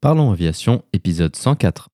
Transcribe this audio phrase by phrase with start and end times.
[0.00, 1.88] Parlons Aviation, épisode 104.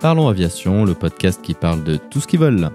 [0.00, 2.70] Parlons Aviation, le podcast qui parle de tout ce qui vole.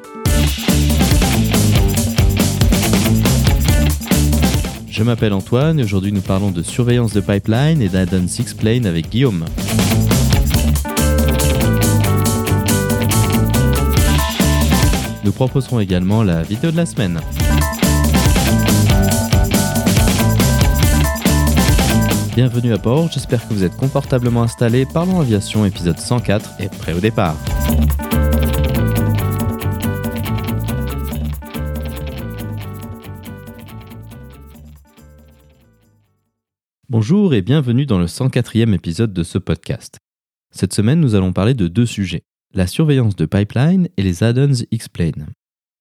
[4.89, 8.25] Je m'appelle Antoine et aujourd'hui nous parlons de surveillance de pipeline et d'add-on
[8.57, 9.43] Plane avec Guillaume.
[15.27, 17.19] Nous proposerons également la vidéo de la semaine.
[22.33, 24.85] Bienvenue à bord, j'espère que vous êtes confortablement installés.
[24.85, 27.35] Parlons Aviation, épisode 104 et prêt au départ.
[36.87, 39.97] Bonjour et bienvenue dans le 104e épisode de ce podcast.
[40.51, 42.23] Cette semaine, nous allons parler de deux sujets
[42.53, 45.27] la surveillance de pipeline et les add-ons X-Plane.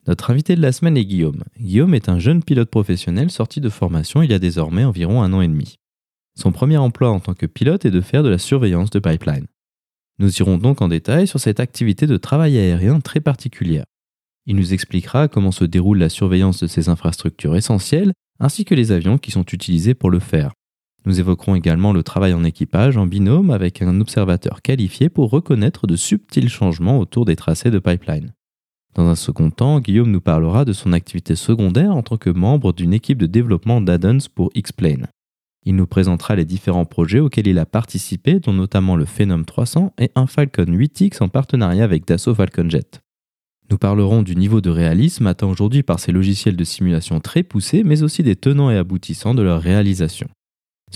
[0.07, 1.43] Notre invité de la semaine est Guillaume.
[1.59, 5.33] Guillaume est un jeune pilote professionnel sorti de formation il y a désormais environ un
[5.33, 5.77] an et demi.
[6.39, 9.47] Son premier emploi en tant que pilote est de faire de la surveillance de pipeline.
[10.19, 13.85] Nous irons donc en détail sur cette activité de travail aérien très particulière.
[14.47, 18.93] Il nous expliquera comment se déroule la surveillance de ces infrastructures essentielles ainsi que les
[18.93, 20.53] avions qui sont utilisés pour le faire.
[21.07, 25.87] Nous évoquerons également le travail en équipage en binôme avec un observateur qualifié pour reconnaître
[25.87, 28.33] de subtils changements autour des tracés de pipeline.
[28.97, 32.73] Dans un second temps, Guillaume nous parlera de son activité secondaire en tant que membre
[32.73, 35.07] d'une équipe de développement d'add-ons pour X-Plane.
[35.65, 39.93] Il nous présentera les différents projets auxquels il a participé, dont notamment le Phenom 300
[39.99, 43.01] et un Falcon 8X en partenariat avec Dassault Falcon Jet.
[43.71, 47.85] Nous parlerons du niveau de réalisme atteint aujourd'hui par ces logiciels de simulation très poussés,
[47.85, 50.29] mais aussi des tenants et aboutissants de leur réalisation.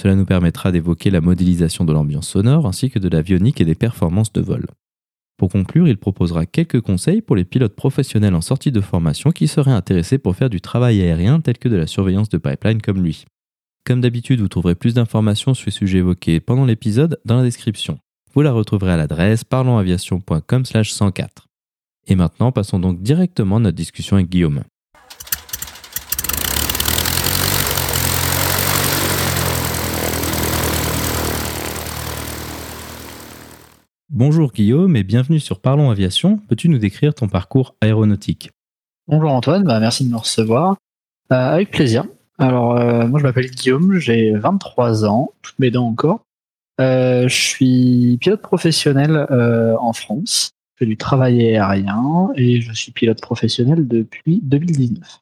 [0.01, 3.75] Cela nous permettra d'évoquer la modélisation de l'ambiance sonore ainsi que de l'avionique et des
[3.75, 4.67] performances de vol.
[5.37, 9.47] Pour conclure, il proposera quelques conseils pour les pilotes professionnels en sortie de formation qui
[9.47, 13.03] seraient intéressés pour faire du travail aérien tel que de la surveillance de pipeline comme
[13.03, 13.27] lui.
[13.85, 17.99] Comme d'habitude, vous trouverez plus d'informations sur les sujets évoqués pendant l'épisode dans la description.
[18.33, 21.29] Vous la retrouverez à l'adresse parlonsaviation.com/104.
[22.07, 24.63] Et maintenant, passons donc directement à notre discussion avec Guillaume.
[34.13, 36.39] Bonjour Guillaume et bienvenue sur Parlons Aviation.
[36.49, 38.51] Peux-tu nous décrire ton parcours aéronautique?
[39.07, 40.75] Bonjour Antoine, bah, merci de me recevoir.
[41.31, 42.07] Euh, avec plaisir.
[42.37, 46.25] Alors, euh, moi je m'appelle Guillaume, j'ai 23 ans, toutes mes dents encore.
[46.81, 49.29] Euh, je suis pilote professionnel
[49.81, 50.51] en France.
[50.75, 55.21] Je fais du travail aérien et je suis pilote professionnel depuis 2019.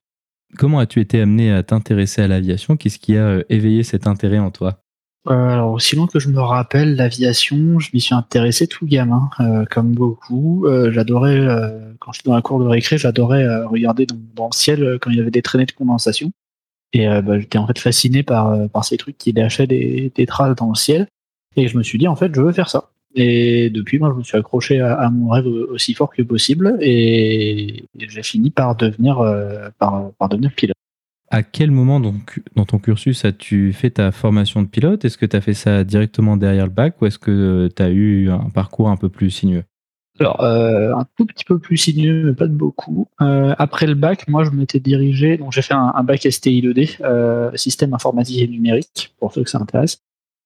[0.56, 2.78] Comment as-tu été amené à t'intéresser à l'aviation?
[2.78, 4.82] Qu'est-ce qui a éveillé cet intérêt en toi?
[5.30, 9.64] Alors, aussi loin que je me rappelle, l'aviation, je m'y suis intéressé tout gamin, euh,
[9.70, 10.66] comme beaucoup.
[10.66, 11.46] Euh, j'adorais,
[11.98, 15.20] quand j'étais dans la cour de récré, j'adorais regarder dans, le ciel quand il y
[15.20, 16.30] avait des traînées de condensation.
[16.92, 20.56] Et bah, j'étais en fait fasciné par, par ces trucs qui lâchaient des, des traces
[20.56, 21.06] dans le ciel.
[21.56, 22.90] Et je me suis dit, en fait, je veux faire ça.
[23.14, 26.78] Et depuis, moi, je me suis accroché à, mon rêve aussi fort que possible.
[26.80, 29.18] Et, j'ai fini par devenir,
[29.78, 30.76] par devenir pilote.
[31.30, 35.04] À quel moment dans ton cursus as-tu fait ta formation de pilote?
[35.04, 37.90] Est-ce que tu as fait ça directement derrière le bac ou est-ce que tu as
[37.90, 39.64] eu un parcours un peu plus sinueux?
[40.20, 43.08] Alors, euh, un tout petit peu plus sinueux, mais pas de beaucoup.
[43.20, 47.50] Euh, après le bac, moi, je m'étais dirigé, donc j'ai fait un, bac STI2D, euh,
[47.54, 50.02] système informatique et numérique, pour ceux que ça intéresse.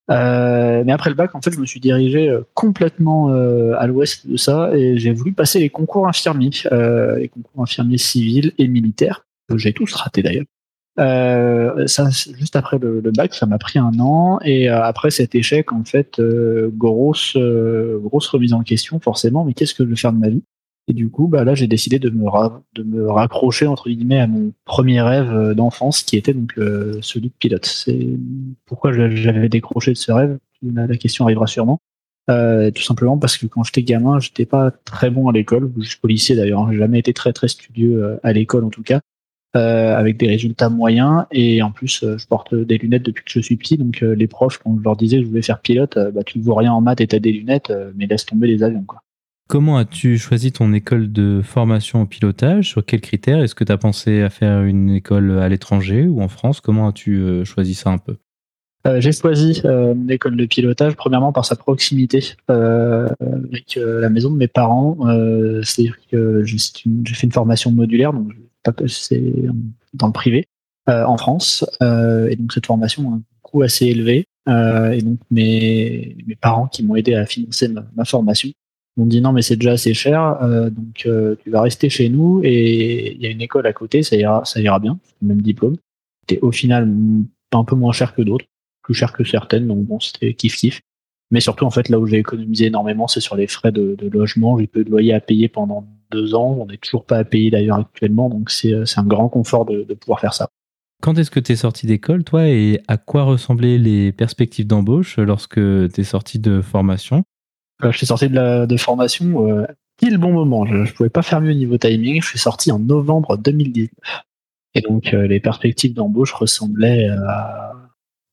[0.09, 4.77] mais après le bac, en fait, je me suis dirigé complètement à l'ouest de ça
[4.77, 9.27] et j'ai voulu passer les concours infirmiers, les concours infirmiers civils et militaires.
[9.57, 10.45] J'ai tous raté d'ailleurs.
[10.99, 14.39] Euh, ça, juste après le, bac, ça m'a pris un an.
[14.45, 19.45] Et euh, après cet échec, en fait, euh, grosse, grosse remise en question, forcément.
[19.45, 20.43] Mais qu'est-ce que je veux faire de ma vie?
[20.89, 25.01] Et du coup, bah là, j'ai décidé de me, raccrocher entre guillemets à mon premier
[25.01, 26.55] rêve d'enfance, qui était donc
[27.01, 27.65] celui de pilote.
[27.65, 28.09] C'est
[28.67, 30.39] pourquoi j'avais décroché de ce rêve.
[30.63, 31.79] La question arrivera sûrement.
[32.27, 36.35] tout simplement parce que quand j'étais gamin, j'étais pas très bon à l'école, jusqu'au lycée
[36.35, 36.63] d'ailleurs.
[36.63, 36.73] Hein.
[36.73, 39.01] J'ai jamais été très très studieux à l'école en tout cas.
[39.55, 41.27] Euh, avec des résultats moyens.
[41.31, 43.77] Et en plus euh, je porte des lunettes depuis que je suis petit.
[43.77, 46.39] Donc euh, les profs quand je leur disais que je voulais faire pilote bah tu
[46.39, 49.03] ne vois rien en maths et t'as des lunettes mais laisse tomber les avions quoi.
[49.49, 52.71] Comment as-tu choisi ton école de formation au pilotage?
[52.71, 53.43] Sur quels critères?
[53.43, 56.63] Est-ce que tu as pensé à faire une école à l'étranger ou en France?
[56.63, 58.17] Comment as-tu choisi ça un peu?
[59.01, 64.49] J'ai choisi mon école de pilotage premièrement par sa proximité avec la maison de mes
[64.49, 64.97] parents.
[65.63, 66.57] C'est-à-dire que j'ai
[67.15, 68.33] fait une formation modulaire, donc
[68.87, 69.23] c'est
[69.95, 70.47] dans le privé
[70.89, 71.65] euh, en France.
[71.83, 74.27] Euh, et donc cette formation a un coût assez élevé.
[74.49, 78.49] Euh, et donc mes, mes parents qui m'ont aidé à financer ma, formation
[78.97, 80.39] On dit non, mais c'est déjà assez cher,
[80.71, 81.09] donc
[81.43, 84.45] tu vas rester chez nous et il y a une école à côté, ça ira,
[84.45, 85.77] ça ira bien, même diplôme.
[86.23, 86.89] C'était au final
[87.53, 88.47] un peu moins cher que d'autres,
[88.83, 90.81] plus cher que certaines, donc bon, c'était kiff kiff.
[91.33, 94.59] Mais surtout, en fait, là où j'ai économisé énormément, c'est sur les frais de, logement.
[94.59, 96.57] J'ai peu de loyer à payer pendant deux ans.
[96.61, 100.21] On n'est toujours pas à payer d'ailleurs actuellement, donc c'est un grand confort de, pouvoir
[100.21, 100.49] faire ça.
[101.03, 105.17] Quand est-ce que tu es sorti d'école, toi, et à quoi ressemblaient les perspectives d'embauche
[105.17, 107.25] lorsque tu es sorti de formation?
[107.83, 109.65] Euh, Je suis sorti de, de formation euh,
[109.97, 110.65] pile bon moment.
[110.65, 112.23] Je ne pouvais pas faire mieux au niveau timing.
[112.23, 113.91] Je suis sorti en novembre 2019.
[114.75, 117.73] Et donc, euh, les perspectives d'embauche ressemblaient à,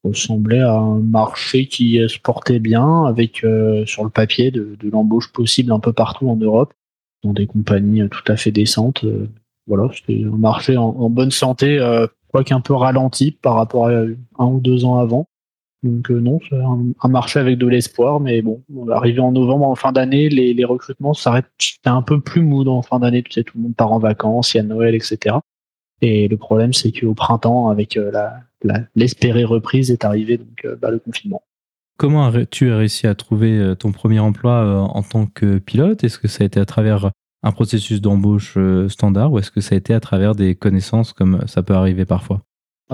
[0.04, 5.32] ressemblait à un marché qui se portait bien, avec euh, sur le papier de, l'embauche
[5.32, 6.74] possible un peu partout en Europe,
[7.24, 9.04] dans des compagnies tout à fait décentes.
[9.04, 9.28] Euh,
[9.68, 13.92] voilà, c'était un marché en, bonne santé, euh, quoique un peu ralenti par rapport à
[14.40, 15.28] un ou deux ans avant.
[15.84, 18.62] Donc non, c'est un, marché avec de l'espoir, mais bon,
[18.92, 21.46] arrivé en novembre, en fin d'année, les, les recrutements s'arrêtent.
[21.60, 24.00] C'était un peu plus mou en fin d'année, tu sais, tout le monde part en
[24.00, 25.38] vacances, il y a Noël, etc.
[26.02, 28.42] Et le problème, c'est qu'au printemps, avec la,
[28.96, 31.44] l'espérée reprise est arrivée, donc euh, bah, le confinement.
[32.00, 36.02] Comment as-tu réussi à trouver euh, ton premier emploi euh, en tant que pilote?
[36.02, 37.12] Est-ce que ça a été à travers
[37.44, 38.58] un processus d'embauche
[38.88, 42.06] standard ou est-ce que ça a été à travers des connaissances comme ça peut arriver
[42.06, 42.42] parfois?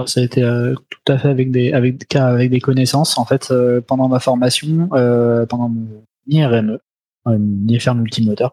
[0.07, 0.41] Ça a été
[0.89, 3.17] tout à fait avec des connaissances.
[3.17, 3.51] En fait,
[3.87, 6.77] pendant ma formation, pendant mon IRME,
[7.25, 8.51] multimoteur,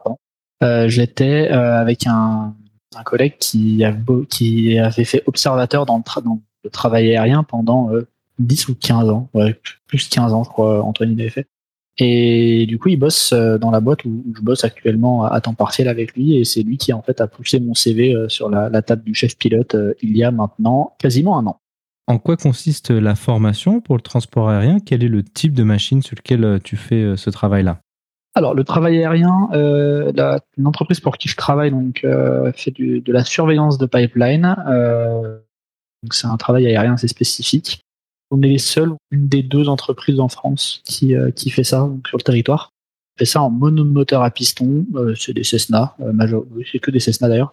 [0.87, 2.55] j'étais avec un,
[3.05, 6.03] collègue qui, avait fait observateur dans,
[6.65, 7.91] le travail aérien pendant
[8.43, 11.47] 10 euh, ou 15 ans, ouais, plus 15 ans, je crois, Anthony avait fait.
[11.99, 15.55] Et du coup, il bosse euh, dans la boîte où, je bosse actuellement à temps
[15.55, 18.49] partiel avec lui, et c'est lui qui en fait a poussé mon CV euh, sur
[18.49, 21.59] la, table du chef pilote il y a maintenant quasiment un an.
[22.09, 24.79] En quoi consiste la formation pour le transport aérien?
[24.81, 27.79] Quel est le type de machine sur lequel tu fais ce travail-là?
[28.35, 29.49] Alors, le travail aérien,
[30.59, 32.05] l'entreprise pour qui je travaille donc
[32.57, 34.57] fait de la surveillance de pipeline.
[36.03, 37.85] Donc c'est un travail aérien assez spécifique.
[38.35, 41.91] On est les seuls, une des deux entreprises en France qui, euh, qui fait ça
[42.09, 42.71] sur le territoire.
[43.15, 46.47] On fait ça en monomoteur à piston, euh, c'est des Cessna, euh, major...
[46.71, 47.53] c'est que des Cessna d'ailleurs.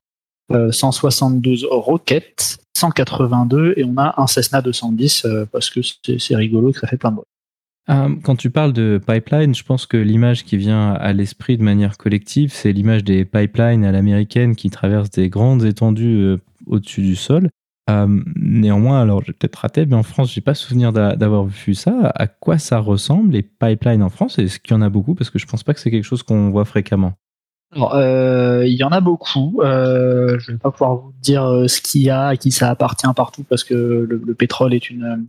[0.71, 5.81] 172 Rocket, 182 et on a un Cessna 210 parce que
[6.17, 8.21] c'est rigolo que ça fait plein de bruit.
[8.23, 11.99] Quand tu parles de pipeline, je pense que l'image qui vient à l'esprit de manière
[11.99, 17.49] collective, c'est l'image des pipelines à l'américaine qui traversent des grandes étendues au-dessus du sol.
[17.89, 22.11] Euh, néanmoins, alors j'ai peut-être raté, mais en France, j'ai pas souvenir d'avoir vu ça.
[22.15, 24.37] À quoi ça ressemble les pipelines en France?
[24.39, 25.15] Est-ce qu'il y en a beaucoup?
[25.15, 27.13] Parce que je pense pas que c'est quelque chose qu'on voit fréquemment.
[27.77, 29.61] Euh, il y en a beaucoup.
[29.61, 32.69] Euh, je vais pas pouvoir vous dire euh, ce qu'il y a, à qui ça
[32.69, 33.73] appartient partout, parce que
[34.09, 35.27] le, pétrole est une,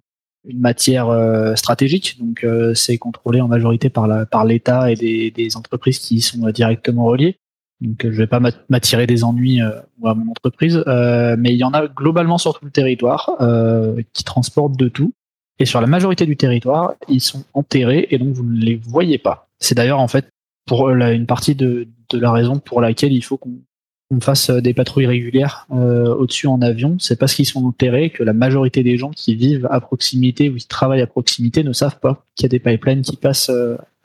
[0.48, 1.08] une matière
[1.56, 4.06] stratégique, donc c'est contrôlé en majorité par
[4.44, 7.38] l'État par et des, des, entreprises qui y sont directement reliées.
[7.80, 9.70] Donc je vais pas m'attirer des ennuis euh,
[10.04, 14.02] à mon entreprise, euh, mais il y en a globalement sur tout le territoire euh,
[14.12, 15.12] qui transportent de tout.
[15.58, 19.18] Et sur la majorité du territoire, ils sont enterrés et donc vous ne les voyez
[19.18, 19.48] pas.
[19.58, 20.28] C'est d'ailleurs en fait
[20.66, 25.06] pour une partie de, de, la raison pour laquelle il faut qu'on fasse des patrouilles
[25.06, 26.96] régulières au-dessus en avion.
[26.98, 30.56] C'est parce qu'ils sont enterrés que la majorité des gens qui vivent à proximité ou
[30.56, 33.50] qui travaillent à proximité ne savent pas qu'il y a des pipelines qui passent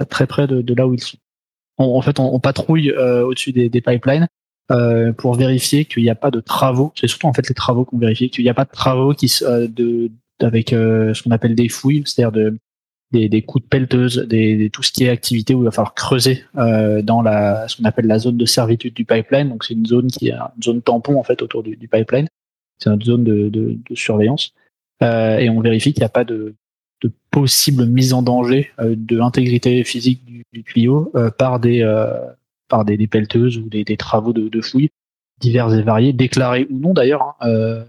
[0.10, 1.18] très près de, de là où ils sont
[1.78, 4.28] en fait, on, patrouille euh, au-dessus des, pipelines
[4.72, 6.94] euh, pour vérifier qu'il n'y a pas de travaux.
[6.96, 9.32] C'est surtout en fait les travaux qu'on vérifie, qu'il n'y a pas de travaux qui
[9.44, 12.58] euh, de avec ce qu'on appelle des fouilles, c'est-à-dire de
[13.12, 16.44] des, coups de pelleteuse, des, tout ce qui est activité où il va falloir creuser
[16.54, 19.48] dans la ce qu'on appelle la zone de servitude du pipeline.
[19.48, 22.28] Donc c'est une zone qui est une zone tampon en fait autour du, pipeline.
[22.80, 24.54] C'est une zone de, de, de surveillance
[25.02, 26.56] et on vérifie qu'il n'y a pas de
[27.02, 32.08] de possible mise en danger euh, de l'intégrité physique du, tuyau euh, par des euh,
[32.68, 34.90] par des, pelleteuses ou des, travaux de, fouilles
[35.40, 37.86] divers et variés, déclarés ou non d'ailleurs, hein,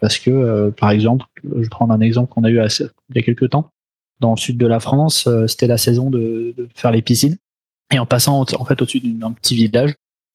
[0.00, 3.50] parce que par exemple, je prendre un exemple qu'on a eu il y a quelques
[3.50, 3.70] temps
[4.18, 7.36] dans le sud de la France, c'était la saison de, faire les piscines
[7.92, 9.94] et en passant en fait au-dessus d'un petit village,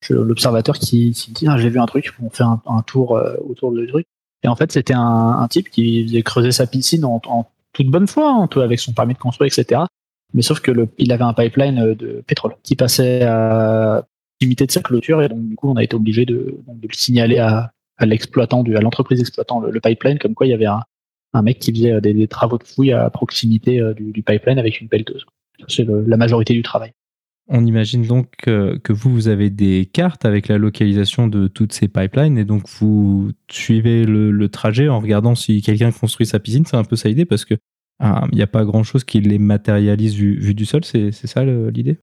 [0.09, 4.07] l'observateur qui, dit ah, j'ai vu un truc, on fait un, tour autour du truc
[4.43, 7.19] et en fait c'était un, type qui faisait creuser sa piscine en
[7.73, 9.81] toute bonne foi, hein, avec son permis de construire, etc.
[10.33, 14.05] Mais sauf que le, il avait un pipeline euh, de pétrole qui passait à
[14.41, 16.93] limiter de sa clôture et donc du coup on a été obligé de, de le
[16.93, 20.81] signaler à, à l'exploitant, à l'entreprise exploitant le, pipeline, comme quoi il y avait un,
[21.33, 24.57] un mec qui faisait des, des, travaux de fouille à proximité euh, du, du pipeline
[24.57, 25.25] avec une pelleteuse.
[25.67, 26.91] C'est la majorité du travail.
[27.53, 31.89] On imagine donc que, vous, vous avez des cartes avec la localisation de toutes ces
[31.89, 36.65] pipelines et donc vous suivez le, trajet en regardant si quelqu'un construit sa piscine.
[36.65, 37.55] C'est un peu ça l'idée parce que
[38.01, 40.85] il n'y a pas grand chose qui les matérialise vu, du sol.
[40.85, 41.99] C'est ça l'idée?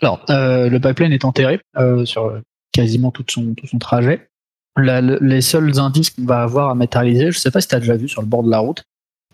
[0.00, 1.60] Alors, le pipeline est enterré
[2.04, 2.40] sur
[2.72, 4.28] quasiment tout son, trajet.
[4.76, 7.96] les seuls indices qu'on va avoir à matérialiser, je sais pas si tu as déjà
[7.96, 8.84] vu sur le bord de la route,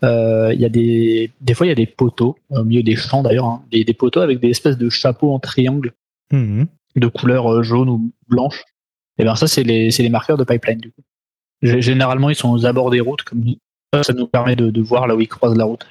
[0.02, 3.22] il y a des, des fois il y a des poteaux au milieu des champs
[3.22, 5.92] d'ailleurs, hein, des, poteaux avec des espèces de chapeaux en triangle
[6.32, 6.64] mmh
[6.96, 8.64] de couleur jaune ou blanche.
[9.18, 11.02] Et bien ça c'est les, les marqueurs de pipeline du coup.
[11.62, 13.44] Généralement ils sont aux abords des routes comme
[14.02, 15.86] ça nous permet de, voir là où ils croisent la route.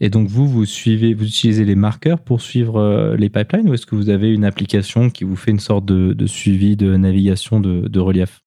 [0.00, 3.74] Et donc vous, vous suivez, vous utilisez les marqueurs pour suivre euh, les pipelines ou
[3.74, 7.60] est-ce que vous avez une application qui vous fait une sorte de, suivi de navigation
[7.60, 8.40] de, relief?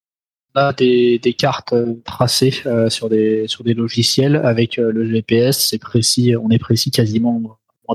[0.56, 5.80] A des, cartes euh, tracées euh, sur, des, sur des logiciels avec le GPS, c'est
[5.80, 7.42] précis, on est précis quasiment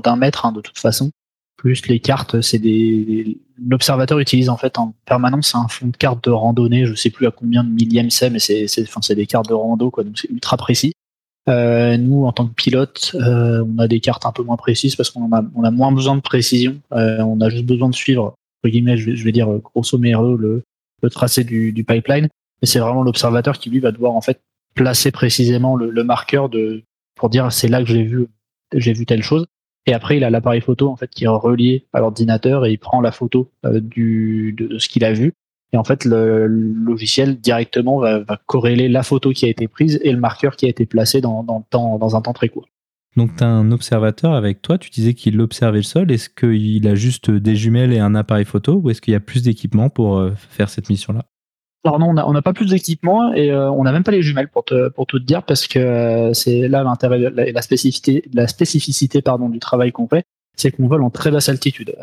[0.03, 1.11] d'un mètre hein, de toute façon.
[1.57, 3.37] Plus les cartes, c'est des.
[3.61, 7.27] L'observateur utilise en fait en permanence un fond de carte de randonnée, je sais plus
[7.27, 10.29] à combien de millièmes c'est, mais c'est, enfin, des cartes de rando, quoi, donc c'est
[10.29, 10.93] ultra précis.
[11.49, 14.95] Euh, nous, en tant que pilote, euh, on a des cartes un peu moins précises
[14.95, 16.79] parce qu'on a, on a moins besoin de précision.
[16.93, 20.63] Euh, on a juste besoin de suivre, entre guillemets, je vais, dire grosso modo le,
[21.01, 22.29] le tracé du, du pipeline.
[22.61, 24.41] Et c'est vraiment l'observateur qui lui va devoir en fait
[24.75, 26.49] placer précisément le, marqueur
[27.15, 28.27] pour dire c'est là que j'ai vu
[28.73, 29.45] j'ai vu telle chose.
[29.85, 32.77] Et après, il a l'appareil photo en fait qui est relié à l'ordinateur et il
[32.77, 35.33] prend la photo du, de, ce qu'il a vu
[35.71, 40.11] et en fait, le logiciel directement va, corréler la photo qui a été prise et
[40.11, 42.67] le marqueur qui a été placé dans, dans, dans un temps très court.
[43.17, 44.77] Donc, tu as un observateur avec toi.
[44.77, 46.11] Tu disais qu'il observait le sol.
[46.11, 49.19] Est-ce qu'il a juste des jumelles et un appareil photo ou est-ce qu'il y a
[49.19, 51.25] plus d'équipement pour euh, faire cette mission-là?
[51.85, 54.49] Alors non, on n'a pas plus d'équipement et euh, on n'a même pas les jumelles
[54.49, 58.23] pour te, pour tout te dire parce que euh, c'est là l'intérêt, la, la spécificité,
[58.33, 60.25] la spécificité pardon du travail qu'on fait,
[60.57, 61.95] c'est qu'on vole en très basse altitude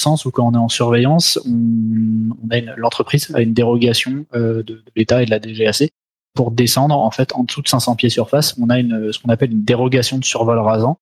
[0.00, 4.82] sens où quand on est en surveillance, on, a l'entreprise a une dérogation euh, de,
[4.94, 5.90] l'État et de la DGAC
[6.34, 8.54] pour descendre en fait en dessous de 500 pieds surface.
[8.60, 10.98] On a une, ce qu'on appelle une dérogation de survol rasant.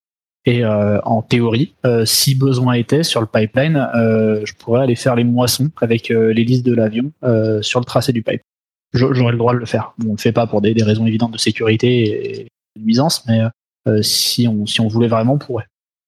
[0.47, 5.17] Et euh, en théorie, euh, si besoin était sur le pipeline, je pourrais aller faire
[5.17, 7.13] les moissons avec l'hélice de l'avion
[7.63, 8.43] sur le tracé du pipe.
[8.93, 9.95] J'aurais le droit de le faire.
[10.03, 13.25] on ne le fait pas pour des, des, raisons évidentes de sécurité et de nuisance,
[13.27, 13.41] mais
[14.03, 15.67] si on si on voulait vraiment, on pourrait.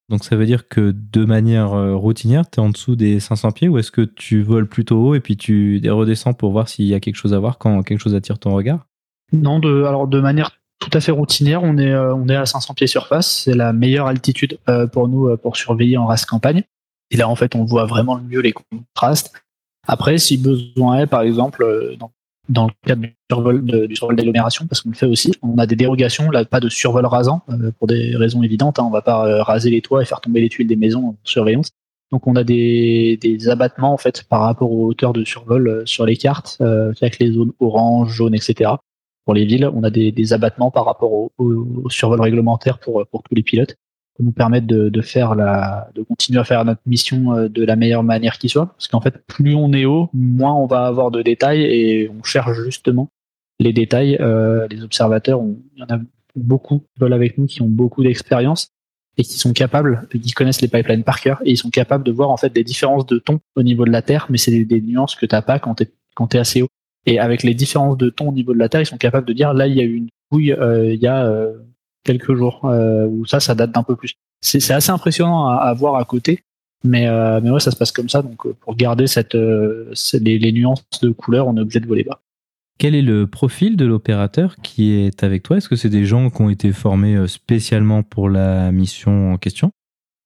[0.09, 3.51] Donc ça veut dire que de manière euh, routinière, tu es en dessous des 500
[3.53, 6.85] pieds ou est-ce que tu voles plutôt haut et puis tu redescends pour voir s'il
[6.85, 8.87] y a quelque chose à voir quand quelque chose attire ton regard?
[9.33, 12.47] Non, de, alors de manière tout à fait routinière, on est, euh, on est à
[12.47, 13.43] 500 pieds surface.
[13.45, 16.63] C'est la meilleure altitude euh, pour nous pour surveiller en race campagne.
[17.11, 19.33] Et là, en fait, on voit vraiment le mieux les contrastes.
[19.87, 21.65] Après, si besoin est, par exemple,
[22.49, 25.33] dans le cadre du survol, d'agglomération, parce qu'on le fait aussi.
[25.43, 28.79] On a des dérogations, là, pas de survol rasant, euh, pour des raisons évidentes.
[28.79, 31.09] Hein, on va pas euh, raser les toits et faire tomber les tuiles des maisons
[31.09, 31.71] en surveillance.
[32.13, 35.87] Donc on a des, des abattements en fait par rapport aux hauteurs de survol euh,
[35.87, 38.71] sur les cartes, avec les zones orange, jaune, etc.
[39.27, 43.35] Pour les villes, on a des, abattements par rapport au, au, survol réglementaire pour, tous
[43.35, 43.77] les pilotes
[44.15, 47.77] pour nous permettre de, faire la, de continuer à faire notre mission euh, de la
[47.77, 48.67] meilleure manière qui soit.
[48.67, 52.23] Parce qu'en fait, plus on est haut, moins on va avoir de détails et on
[52.23, 53.11] cherche justement
[53.61, 54.17] les détails.
[54.21, 55.43] Euh, les observateurs,
[55.75, 56.01] il y en a
[56.35, 58.69] beaucoup qui veulent avec nous, qui ont beaucoup d'expérience
[59.19, 62.13] et qui sont capables, qui connaissent les pipelines par cœur et ils sont capables de
[62.13, 64.81] voir en fait des différences de ton au niveau de la Terre, mais c'est des,
[64.81, 66.69] nuances que t'as pas quand t'es quand es assez haut.
[67.07, 69.33] Et avec les différences de ton au niveau de la Terre, ils sont capables de
[69.33, 71.53] dire là il y a eu une couille, euh, il y a euh,
[72.05, 72.65] quelques jours.
[72.65, 74.15] Euh, ou ça, ça date d'un peu plus.
[74.41, 76.43] C'est assez impressionnant à, voir à côté.
[76.85, 77.07] Mais,
[77.41, 78.23] mais ouais, ça se passe comme ça.
[78.23, 82.21] Donc, pour garder cette, les, nuances de couleurs, on est obligé de voler bas.
[82.79, 85.57] Quel est le profil de l'opérateur qui est avec toi?
[85.57, 89.71] Est-ce que c'est des gens qui ont été formés spécialement pour la mission en question?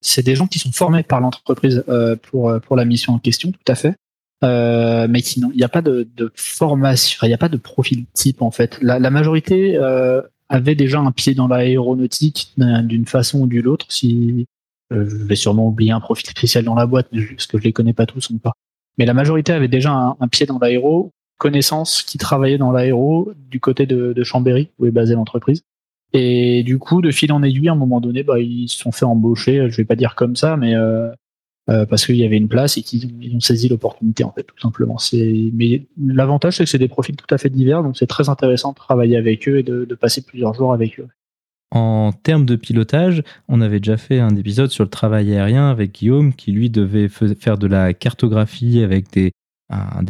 [0.01, 1.83] C'est des gens qui sont formés par l'entreprise
[2.23, 3.95] pour, pour la mission en question, tout à fait.
[4.41, 8.41] Mais sinon, il n'y a pas de, formation, il n'y a pas de profil type
[8.41, 8.79] en fait.
[8.81, 9.77] La, la majorité
[10.49, 13.85] avait déjà un pied dans l'aéronautique d'une façon ou d'une autre.
[13.89, 14.47] Si
[14.91, 17.73] euh, je vais sûrement oublier un profil spécial dans la boîte, parce que je les
[17.73, 18.53] connais pas tous ou pas.
[18.97, 23.59] Mais la majorité avait déjà un, pied dans l'aéro, connaissance qui travaillait dans l'aéro du
[23.59, 25.63] côté de, de, Chambéry où est basée l'entreprise.
[26.13, 28.91] Et du coup, de fil en aiguille, à un moment donné, bah, ils se sont
[28.91, 29.69] fait embaucher.
[29.69, 31.09] Je vais pas dire comme ça, mais euh,
[31.69, 34.59] euh, parce qu'il y avait une place et qu'ils ont saisi l'opportunité en fait tout
[34.59, 34.97] simplement.
[35.53, 38.71] Mais l'avantage c'est que c'est des profils tout à fait divers donc c'est très intéressant
[38.71, 41.07] de travailler avec eux et de, passer plusieurs jours avec eux.
[41.69, 45.93] En termes de pilotage, on avait déjà fait un épisode sur le travail aérien avec
[45.93, 49.31] Guillaume qui lui devait faire de la cartographie avec des,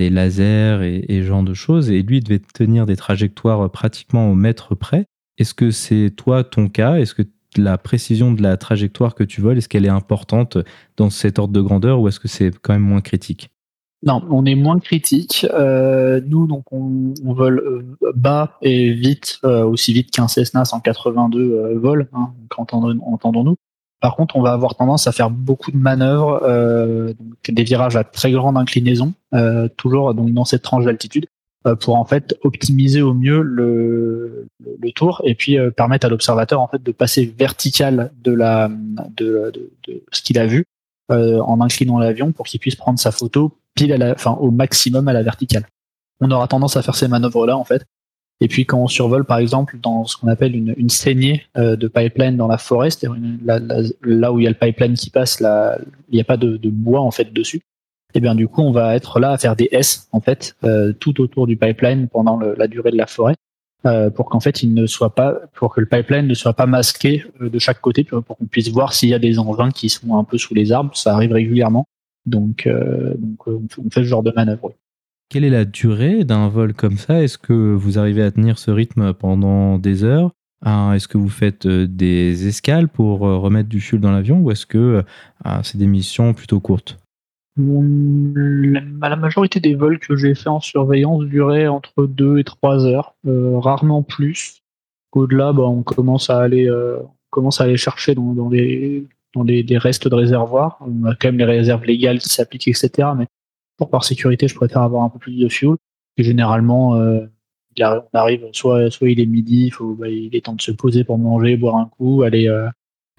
[0.09, 4.73] lasers et, et genre de choses et lui devait tenir des trajectoires pratiquement au mètre
[4.73, 5.05] près.
[5.37, 6.95] Est-ce que c'est toi ton cas?
[6.95, 7.23] Est-ce que
[7.57, 10.57] la précision de la trajectoire que tu voles, est-ce qu'elle est importante
[10.97, 13.49] dans cet ordre de grandeur ou est-ce que c'est quand même moins critique?
[14.03, 15.45] Non, on est moins critique.
[15.53, 21.75] Euh, nous, donc, on, vole euh, bas et vite, euh, aussi vite qu'un Cessna 182
[21.75, 23.55] vole, hein, entendons-nous.
[23.99, 26.41] Par contre, on va avoir tendance à faire beaucoup de manœuvres,
[27.47, 29.13] des virages à très grande inclinaison,
[29.77, 31.27] toujours dans cette tranche d'altitude,
[31.79, 36.67] pour en fait optimiser au mieux le, le tour et puis permettre à l'observateur en
[36.67, 38.69] fait de passer vertical de la
[39.15, 40.65] de, de, de ce qu'il a vu
[41.09, 45.07] en inclinant l'avion pour qu'il puisse prendre sa photo pile à la, enfin au maximum
[45.07, 45.67] à la verticale.
[46.19, 47.85] On aura tendance à faire ces manœuvres là en fait
[48.41, 51.75] et puis quand on survole, par exemple, dans ce qu'on appelle une, une saignée euh,
[51.75, 53.15] de pipeline dans la forêt, c'est-à-dire
[54.01, 55.77] là où il y a le pipeline qui passe, là,
[56.09, 57.61] il n'y a pas de, de, bois en fait dessus.
[58.13, 60.93] Et bien du coup, on va être là à faire des S en fait euh,
[60.93, 63.35] tout autour du pipeline pendant le, la durée de la forêt,
[63.85, 66.65] euh, pour qu'en fait il ne soit pas, pour que le pipeline ne soit pas
[66.65, 69.89] masqué euh, de chaque côté, pour qu'on puisse voir s'il y a des engins qui
[69.89, 70.95] sont un peu sous les arbres.
[70.95, 71.85] Ça arrive régulièrement.
[72.27, 72.69] Donc,
[73.47, 74.73] on fait ce genre de manœuvre.
[75.29, 77.23] Quelle est la durée d'un vol comme ça?
[77.23, 80.29] Est-ce que vous arrivez à tenir ce rythme pendant des heures?
[80.63, 84.39] Est-ce que vous faites des escales pour remettre du fuel dans l'avion?
[84.41, 85.03] Ou est-ce que
[85.43, 87.00] ah, c'est des missions plutôt courtes?
[87.57, 93.15] La majorité des vols que j'ai fait en surveillance duraient entre 2 et 3 heures,
[93.25, 94.61] rarement plus.
[95.11, 96.69] Au-delà, bah, on commence à aller,
[97.29, 99.05] commence à aller chercher dans, dans, les,
[99.35, 100.79] dans les, des restes de réservoirs.
[100.81, 103.09] On a quand même les réserves légales qui s'appliquent, etc.
[103.17, 103.27] Mais
[103.85, 105.75] par sécurité, je préfère avoir un peu plus de fuel.
[106.17, 107.25] Et généralement, euh,
[107.79, 110.71] on arrive, soit, soit il est midi, il, faut, bah, il est temps de se
[110.71, 112.67] poser pour manger, boire un coup, aller, euh,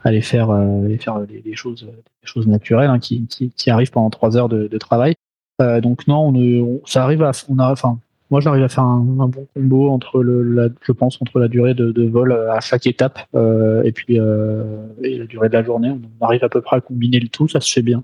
[0.04, 1.88] aller faire, euh, aller faire des, choses,
[2.22, 5.14] choses naturelles hein, qui, qui, qui, arrivent pendant trois heures de, de travail.
[5.60, 7.98] Euh, donc non, on, ça arrive à, on a, enfin,
[8.30, 11.74] moi j'arrive à faire un, bon combo entre le, la, je pense entre la durée
[11.74, 15.90] de, vol à chaque étape euh, et puis euh, la durée de la journée.
[16.20, 18.02] On arrive à peu près à combiner le tout, ça se fait bien.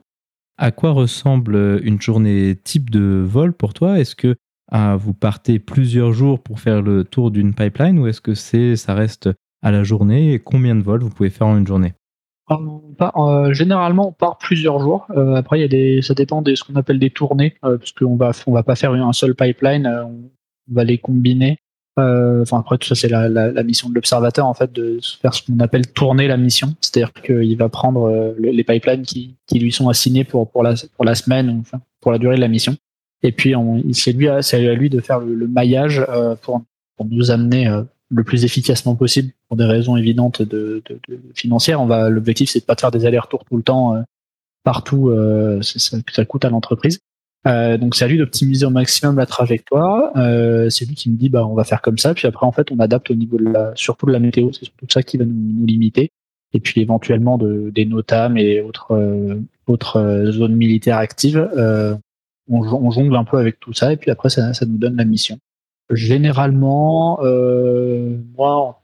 [0.59, 3.99] À quoi ressemble une journée type de vol pour toi?
[3.99, 4.35] Est-ce que
[4.71, 8.77] ah, vous partez plusieurs jours pour faire le tour d'une pipeline ou est-ce que c'est
[8.77, 9.31] ça reste
[9.63, 11.95] à la journée et combien de vols vous pouvez faire en une journée
[12.51, 15.07] euh, généralement, on part plusieurs jours.
[15.11, 15.69] Euh, après,
[16.01, 18.75] ça dépend de ce qu'on appelle des tournées, euh, parce qu'on va, on va pas
[18.75, 20.31] faire un seul pipeline, euh, on
[20.75, 21.59] va les combiner.
[21.99, 25.43] Euh, enfin après tout ça c'est la, mission de l'observateur en fait de faire ce
[25.43, 29.89] qu'on appelle tourner la mission, c'est-à-dire qu'il va prendre euh, les pipelines qui, lui sont
[29.89, 32.77] assignés pour pour la pour la semaine enfin pour la durée de la mission.
[33.23, 33.55] Et puis
[33.93, 34.41] c'est lui à
[34.75, 36.63] lui de faire le, le maillage euh, pour,
[36.97, 41.21] pour nous amener euh, le plus efficacement possible pour des raisons évidentes de, de, de
[41.35, 41.81] financières.
[41.81, 44.03] On va l'objectif c'est de pas de faire des allers-retours tout le temps euh,
[44.65, 45.11] partout,
[45.63, 47.01] ça, ça coûte à l'entreprise.
[47.47, 50.11] Euh, donc c'est à lui d'optimiser au maximum la trajectoire.
[50.17, 52.15] Euh, c'est lui qui me dit bah on va faire comme ça.
[52.15, 54.53] Puis après en fait on adapte au niveau de la, surtout de la météo.
[54.53, 56.11] C'est surtout ça qui va nous, nous limiter.
[56.53, 61.49] Et puis éventuellement de, des NOTAM et autres euh, autres euh, zones militaires actives.
[61.57, 61.95] Euh,
[62.51, 64.97] on, on, jongle un peu avec tout ça et puis après ça, ça nous donne
[64.97, 65.39] la mission.
[65.91, 67.19] Généralement,
[68.37, 68.79] moi en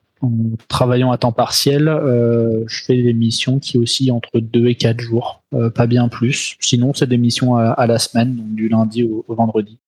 [0.68, 5.00] travaillant à temps partiel, euh, je fais des missions qui oscillent entre 2 et 4
[5.00, 6.56] jours, euh, pas bien plus.
[6.60, 9.78] Sinon, c'est des missions à, à, la semaine, donc du lundi au, au vendredi.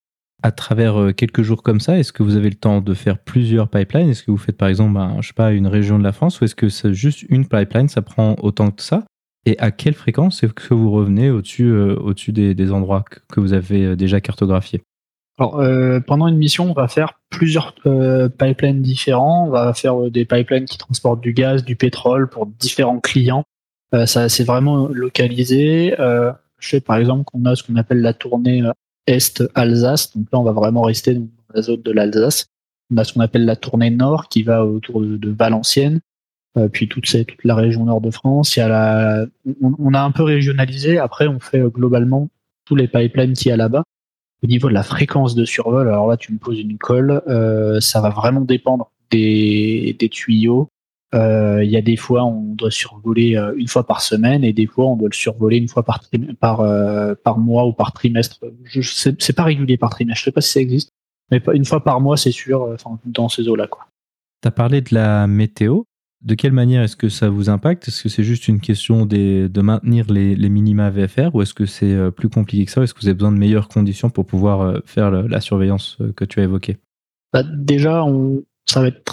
[0.43, 3.19] À travers euh, quelques jours comme ça, est-ce que vous avez le temps de faire
[3.19, 4.11] plusieurs pipelines?
[4.11, 6.41] Est-ce que vous faites par exemple, ben, je sais pas, une région de la France
[6.41, 9.05] ou est-ce que c'est juste une pipeline, ça prend autant que ça?
[9.47, 13.41] Et à quelle fréquence est-ce que vous revenez au-dessus euh, au des, des endroits que
[13.41, 14.83] vous avez euh, déjà cartographiés?
[15.39, 19.47] Alors, euh, pendant une mission, on va faire plusieurs euh, pipelines différents.
[19.47, 23.45] On va faire euh, des pipelines qui transportent du gaz, du pétrole pour différents clients.
[23.95, 25.95] Euh, ça, c'est vraiment localisé.
[26.01, 28.63] Euh, je sais par exemple qu'on a ce qu'on appelle la tournée
[29.07, 30.17] Est Alsace.
[30.17, 32.47] Donc là, on va vraiment rester dans la zone de l'Alsace.
[32.91, 36.01] On a ce qu'on appelle la tournée Nord qui va autour de, de Valenciennes.
[36.73, 38.57] puis toute, cette, toute la région nord de France.
[38.57, 39.27] Il y a la,
[39.61, 40.99] on, on a un peu régionalisé.
[40.99, 42.29] Après, on fait globalement
[42.65, 43.85] tous les pipelines qu'il y a là-bas.
[44.43, 47.23] Au niveau de la fréquence de survol, alors là, tu me poses une colle.
[47.27, 50.69] Euh, ça va vraiment dépendre des, tuyaux.
[51.15, 54.53] Euh, il y a des fois, on doit survoler euh, une fois par semaine et
[54.53, 56.03] des fois, on doit le survoler une fois par,
[56.41, 58.41] par, mois ou par trimestre.
[58.65, 60.21] Je C'est pas régulier par trimestre.
[60.21, 60.91] Je sais pas si ça existe,
[61.31, 63.69] mais une fois par mois, c'est sûr, euh, dans ces eaux-là.
[64.43, 65.83] Tu as parlé de la météo.
[66.25, 67.89] De quelle manière est-ce que ça vous impacte?
[67.89, 71.67] Est-ce que c'est juste une question de maintenir les, les, minima VFR ou est-ce que
[71.67, 72.83] c'est euh, plus compliqué que ça?
[72.83, 76.13] Est-ce que vous avez besoin de meilleures conditions pour pouvoir euh, faire la surveillance euh,
[76.13, 76.79] que tu as évoquée?
[77.33, 78.05] Bah, Déjà,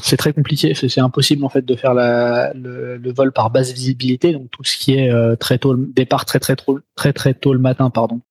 [0.01, 0.73] c'est très compliqué.
[0.73, 4.93] C'est impossible en fait de faire le, vol par basse visibilité, donc tout ce qui
[4.93, 8.21] est très tôt, départ très très tôt le matin, pardon,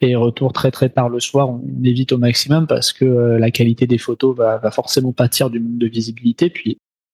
[0.00, 3.86] et retour très très tard le soir, on évite au maximum parce que la qualité
[3.86, 6.52] des photos va, forcément pâtir du manque de visibilité.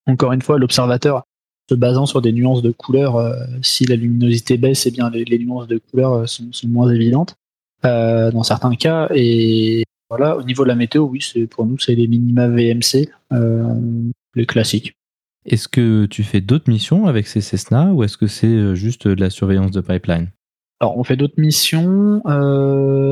[0.06, 1.24] Encore une fois, l'observateur,
[1.68, 5.24] se basant sur des nuances de couleurs, euh, si la luminosité baisse, eh bien les,
[5.24, 7.36] les nuances de couleurs euh, sont, sont moins évidentes
[7.84, 9.08] euh, dans certains cas.
[9.14, 13.08] Et voilà, au niveau de la météo, oui, c'est pour nous c'est les minima VMC,
[13.32, 13.74] euh,
[14.34, 14.94] les classiques.
[15.46, 19.20] Est-ce que tu fais d'autres missions avec ces Cessna ou est-ce que c'est juste de
[19.20, 20.30] la surveillance de pipeline?
[20.80, 22.22] Alors, on fait d'autres missions.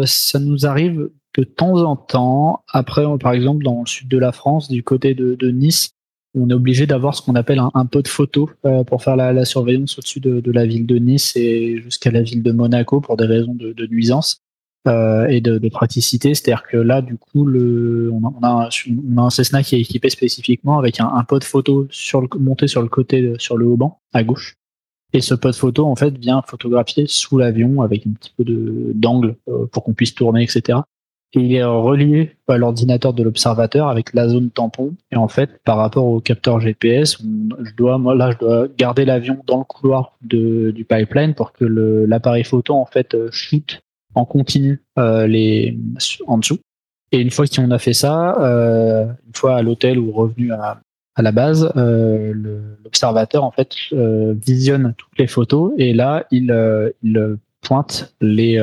[0.06, 2.64] ça nous arrive de temps en temps.
[2.72, 5.90] Après, par exemple, dans le sud de la France, du côté de, Nice,
[6.34, 8.50] on est obligé d'avoir ce qu'on appelle un, pot de photo
[8.86, 12.52] pour faire la, surveillance au-dessus de, la ville de Nice et jusqu'à la ville de
[12.52, 14.42] Monaco pour des raisons de, de nuisance.
[14.88, 16.34] Euh, et de, de praticité.
[16.34, 21.06] C'est-à-dire que là, du coup, on, a, un, Cessna qui est équipé spécifiquement avec un,
[21.06, 21.86] un pod photo
[22.40, 24.56] monté sur le côté, sur le haut banc, à gauche.
[25.12, 28.90] Et ce pod photo, en fait, vient photographier sous l'avion avec un petit peu de
[28.94, 30.80] d'angle euh, pour qu'on puisse tourner, etc.
[31.34, 34.94] Il est relié à l'ordinateur de l'observateur avec la zone tampon.
[35.10, 39.06] Et en fait, par rapport au capteur GPS, je dois, moi là, je dois garder
[39.06, 43.80] l'avion dans le couloir du pipeline pour que l'appareil photo en fait euh, shoot
[44.14, 45.78] en continu euh, les
[46.26, 46.58] en dessous.
[47.12, 50.80] Et une fois qu'on a fait ça, euh, une fois à l'hôtel ou revenu à,
[51.18, 52.32] la base, euh,
[52.84, 58.58] l'observateur en fait euh, visionne toutes les photos et là il, euh, il pointe les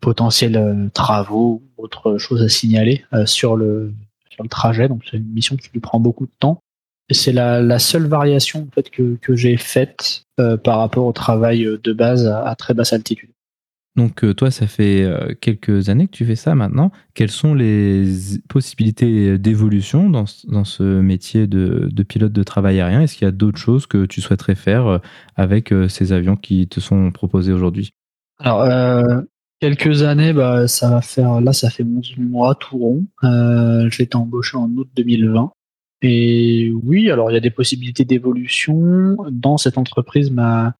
[0.00, 3.92] potentiels travaux ou autres choses à signaler sur le
[4.30, 4.88] sur le trajet.
[4.88, 6.60] Donc c'est une mission qui lui prend beaucoup de temps.
[7.08, 10.24] Et c'est la, la, seule variation en fait que, que j'ai faite
[10.64, 13.30] par rapport au travail de base à, à très basse altitude.
[13.96, 16.92] Donc euh, toi, ça fait euh, quelques années que tu fais ça maintenant.
[17.14, 18.04] Quelles sont les
[18.48, 23.00] possibilités d'évolution dans, ce métier de, pilote de travail aérien?
[23.00, 24.98] Est-ce qu'il y a d'autres choses que tu souhaiterais faire euh,
[25.34, 27.90] avec ces avions qui te sont proposés aujourd'hui?
[28.38, 28.64] Alors,
[29.60, 33.06] quelques années, bah, ça va faire, là, ça fait 11 mois tout rond.
[33.90, 35.52] J'ai été embauché en août 2020.
[36.02, 40.74] Et oui, alors il y a des possibilités d'évolution dans cette entreprise, ma,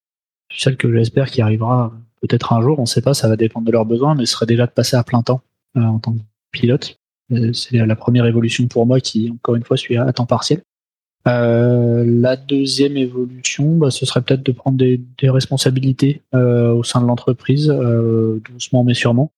[0.55, 3.67] celle que j'espère qui arrivera peut-être un jour, on ne sait pas, ça va dépendre
[3.67, 5.43] de leurs besoins, mais ce serait déjà de passer à plein temps
[5.77, 6.21] euh, en tant que
[6.53, 6.99] pilote.
[7.33, 10.63] Euh, c'est la première évolution pour moi qui, encore une fois, suis à temps partiel.
[11.27, 17.07] Euh, la deuxième évolution, bah, ce serait peut-être de prendre des, responsabilités au sein de
[17.07, 19.33] l'entreprise, doucement mais sûrement.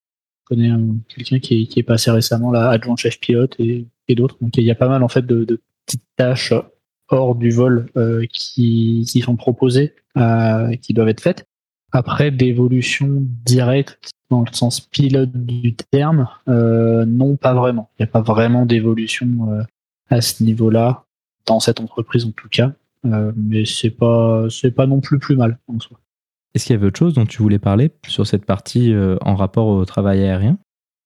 [0.45, 0.71] Je connais
[1.09, 4.37] quelqu'un qui, est passé récemment là, adjoint chef pilote et, d'autres.
[4.41, 6.55] Donc il y a pas mal en fait de, petites tâches
[7.09, 7.91] hors du vol
[8.33, 9.95] qui, sont proposées,
[10.83, 11.47] qui doivent être faites.
[11.93, 13.09] Après, d'évolution
[13.45, 17.91] directe dans le sens pilote du terme, euh, non, pas vraiment.
[17.99, 19.63] Il n'y a pas vraiment d'évolution euh,
[20.11, 21.05] à ce niveau-là,
[21.49, 22.73] dans cette entreprise en tout cas.
[23.07, 25.99] Euh, mais c'est pas, c'est pas non plus plus mal en soi.
[26.55, 29.67] Est-ce qu'il y avait autre chose dont tu voulais parler sur cette partie en rapport
[29.67, 30.59] au travail aérien?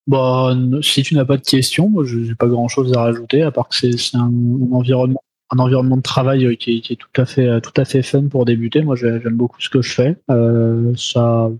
[0.06, 3.50] Bah, si tu n'as pas de questions, moi, je n'ai pas grand-chose à rajouter, à
[3.50, 4.32] part que c'est un
[4.72, 8.02] environnement un environnement de travail euh, qui est, tout à fait euh, tout à fait
[8.02, 8.82] fun pour débuter.
[8.82, 10.16] Moi, j'aime beaucoup ce que je fais.
[10.30, 11.50] Euh, ça,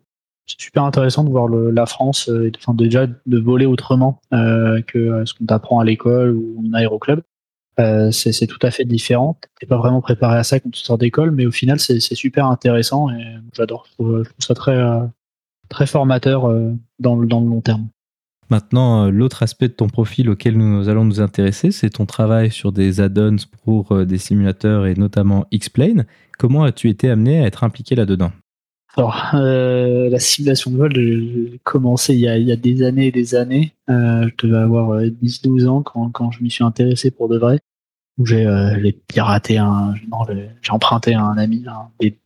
[0.46, 5.46] c'est super intéressant de voir la France, enfin déjà de voler autrement que ce qu'on
[5.46, 7.20] t'apprend à l'école ou en aéroclub.
[7.78, 9.38] C'est tout à fait différent.
[9.60, 12.46] T'es pas vraiment préparé à ça quand tu sors d'école, mais au final, c'est super
[12.46, 13.86] intéressant et j'adore.
[13.98, 14.80] Je, trouve ça très
[15.68, 16.42] très formateur
[16.98, 17.88] dans le dans le long terme.
[18.52, 22.50] Maintenant, euh, l'autre aspect de ton profil auquel nous allons nous intéresser, c'est ton travail
[22.50, 26.04] sur des add-ons pour euh, des simulateurs et notamment X-Plane.
[26.38, 28.30] Comment as-tu été amené à être impliqué là-dedans?
[28.96, 33.34] Alors, euh, la simulation de vol, j'ai commencé il y, a, des années et des
[33.34, 33.72] années.
[33.88, 37.60] je devais avoir 10-12 ans quand, je m'y suis intéressé pour de vrai.
[38.22, 38.46] J'ai
[39.08, 39.94] piraté un,
[40.60, 41.64] j'ai emprunté à un ami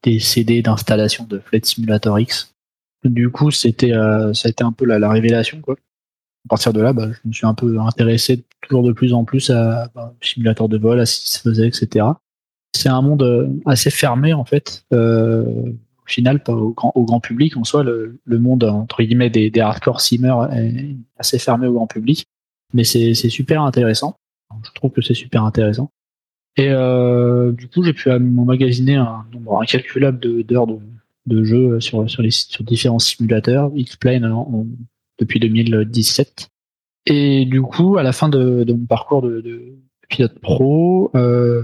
[0.02, 2.52] des, CD d'installation de Flight Simulator X.
[3.04, 3.92] Du coup, c'était,
[4.32, 5.76] ça a été un peu la, la révélation, quoi
[6.46, 9.24] à partir de là, bah, je me suis un peu intéressé toujours de plus en
[9.24, 12.06] plus à bah, simulateur de vol, à ce qui se faisait, etc.
[12.72, 14.84] C'est un monde euh, assez fermé en fait.
[14.92, 15.44] Euh,
[16.06, 20.00] final, pas au grand, au grand public en soi, le, monde entre guillemets des, hardcore
[20.00, 22.26] simmers est assez fermé au grand public,
[22.72, 24.16] mais c'est super intéressant.
[24.64, 25.90] Je trouve que c'est super intéressant.
[26.56, 30.66] Et euh, du coup, j'ai pu emmagasiner un nombre incalculable d'heures
[31.26, 32.06] de, jeu sur,
[32.60, 33.70] différents simulateurs.
[33.74, 34.26] X-Plane
[35.18, 36.48] depuis 2017.
[37.06, 39.74] Et du coup, à la fin de, mon parcours de, de
[40.08, 41.62] pilote pro, euh,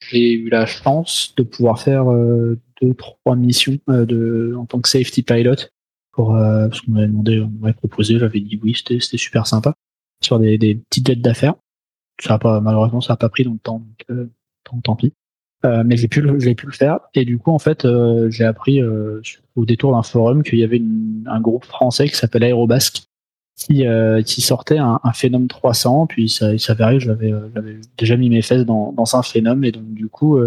[0.00, 4.80] j'ai eu la chance de pouvoir faire euh, deux, trois missions euh, de, en tant
[4.80, 5.70] que safety pilot.
[6.12, 9.46] Pour, euh, parce qu'on m'avait demandé, on m'avait proposé, j'avais dit oui, c'était, c'était super
[9.46, 9.74] sympa.
[10.20, 11.54] Sur des, des petites jets d'affaires.
[12.20, 14.28] Ça a pas, malheureusement, ça n'a pas pris dans le temps, donc euh,
[14.64, 15.12] tant, tant pis.
[15.64, 17.00] Euh, mais j'ai pu, j'ai pu le faire.
[17.14, 19.20] Et du coup, en fait, euh, j'ai appris euh,
[19.56, 20.80] au détour d'un forum qu'il y avait
[21.26, 23.04] un groupe français qui s'appelle Aérobasque
[23.56, 23.84] qui,
[24.24, 26.06] qui sortait un, un Phenom 300.
[26.06, 29.62] Puis ça, il s'avérait que j'avais, j'avais déjà mis mes fesses dans, dans un Phenom.
[29.62, 30.38] Et donc, du coup,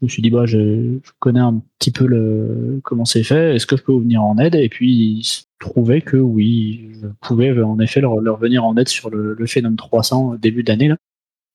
[0.00, 3.56] je me suis dit, bah, je, connais un petit peu le, comment c'est fait.
[3.56, 4.54] Est-ce que je peux vous venir en aide?
[4.54, 8.88] Et puis, il se trouvait que oui, je pouvais en effet leur, venir en aide
[8.88, 10.88] sur le, le Phenom 300 début d'année.
[10.88, 10.96] Là.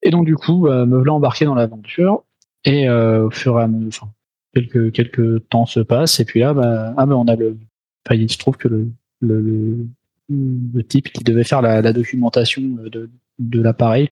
[0.02, 2.24] Et donc, du coup, me voilà embarqué dans l'aventure.
[2.66, 4.10] Et au fur et à mesure,
[4.54, 7.58] quelques quelques temps se passent et puis là, bah, ah ben on a le,
[8.06, 8.88] enfin, il se trouve que le
[9.24, 9.88] le,
[10.30, 14.10] le, type qui devait faire la, la documentation de, de l'appareil,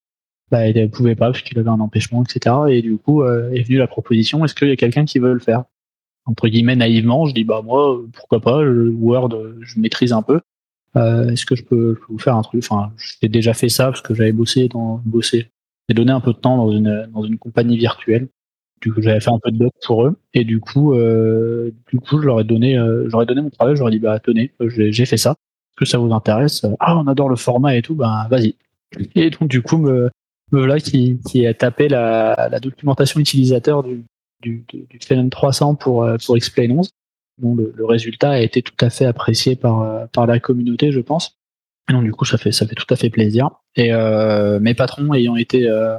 [0.52, 2.56] bah, il ne pouvait pas parce qu'il avait un empêchement, etc.
[2.70, 5.34] Et du coup, euh, est venue la proposition est-ce qu'il y a quelqu'un qui veut
[5.34, 5.64] le faire?
[6.26, 9.30] Entre guillemets, naïvement, je dis bah moi, pourquoi pas Word,
[9.62, 10.42] je maîtrise un peu.
[10.98, 12.64] Euh, est-ce que je peux, je peux, vous faire un truc?
[12.70, 15.50] Enfin, j'ai déjà fait ça parce que j'avais bossé dans bossé.
[15.90, 18.28] J'ai donné un peu de temps dans une dans une compagnie virtuelle.
[18.82, 20.18] Du coup, j'avais fait un peu de doc pour eux.
[20.34, 23.76] Et du coup, euh, du coup, je leur ai donné, euh, j'aurais donné mon travail.
[23.76, 25.32] J'aurais dit bah tenez, j'ai fait ça.
[25.32, 26.66] Est-ce que ça vous intéresse?
[26.80, 27.96] Ah, on adore le format et tout.
[27.96, 28.56] Bah vas-y.
[29.16, 30.10] Et donc du coup, me,
[30.52, 34.04] voilà qui, qui a tapé la, la documentation utilisateur du,
[34.42, 36.90] du, du, 300 pour, euh, pour Explain 11.
[37.38, 40.92] Bon, le, le, résultat a été tout à fait apprécié par, euh, par la communauté,
[40.92, 41.38] je pense.
[41.90, 43.50] Et donc du coup, ça fait, ça fait tout à fait plaisir.
[43.76, 45.98] Et euh, mes patrons ayant été, euh,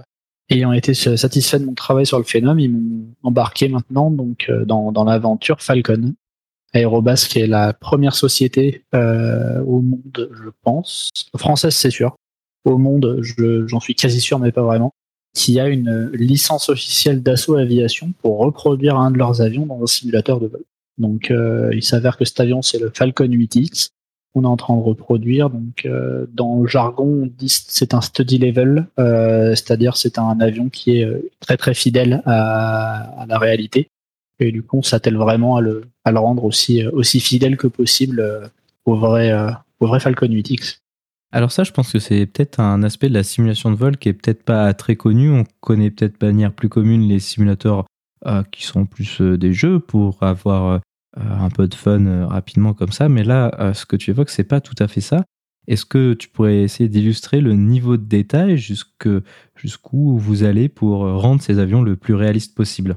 [0.51, 4.93] ayant été satisfaits de mon travail sur le phénomène, ils m'ont embarqué maintenant donc dans,
[4.93, 6.15] dans l'aventure Falcon.
[6.75, 12.17] Aerobas, qui est la première société au monde, je pense, française c'est sûr,
[12.65, 13.21] au monde,
[13.67, 14.93] j'en suis quasi sûr, mais pas vraiment,
[15.35, 19.87] qui a une licence officielle d'assaut aviation pour reproduire un de leurs avions dans un
[19.87, 20.63] simulateur de vol.
[20.99, 23.91] Donc, euh, il s'avère que cet avion, c'est le Falcon 8X.
[24.35, 25.51] On est en train de reproduire.
[25.51, 30.41] Donc, euh, dans le jargon, on dit c'est un study level, euh, c'est-à-dire c'est un
[30.41, 31.09] avion qui est
[31.41, 33.89] très très fidèle à, la réalité.
[34.39, 37.67] Et du coup, on s'attelle vraiment à le, à le rendre aussi aussi fidèle que
[37.67, 38.51] possible
[38.87, 39.31] au vrai
[40.01, 40.82] Falcon 8X.
[41.33, 44.11] Alors ça, je pense que c'est peut-être un aspect de la simulation de vol qui
[44.11, 45.31] est peut-être pas très connu.
[45.31, 47.87] On connaît peut-être de manière plus commune les simulateurs
[48.27, 50.79] euh, qui sont plus euh, des jeux pour avoir euh,
[51.17, 53.09] un peu de fun rapidement comme ça.
[53.09, 55.25] Mais là, ce que tu évoques, c'est pas tout à fait ça.
[55.69, 61.43] Est-ce que tu pourrais essayer d'illustrer le niveau de détail jusqu'où vous allez pour rendre
[61.43, 62.97] ces avions le plus réaliste possible?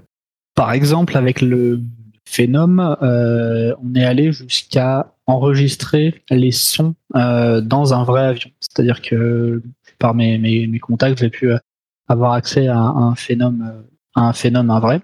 [0.56, 1.82] Par exemple, avec le
[2.28, 8.52] Phénom, on est allé jusqu'à enregistrer les sons euh, dans un vrai avion.
[8.60, 9.62] C'est-à-dire que
[10.00, 11.58] par mes, contacts, j'ai pu euh,
[12.08, 13.82] avoir accès à, un phénomène, euh,
[14.16, 15.02] à un un vrai.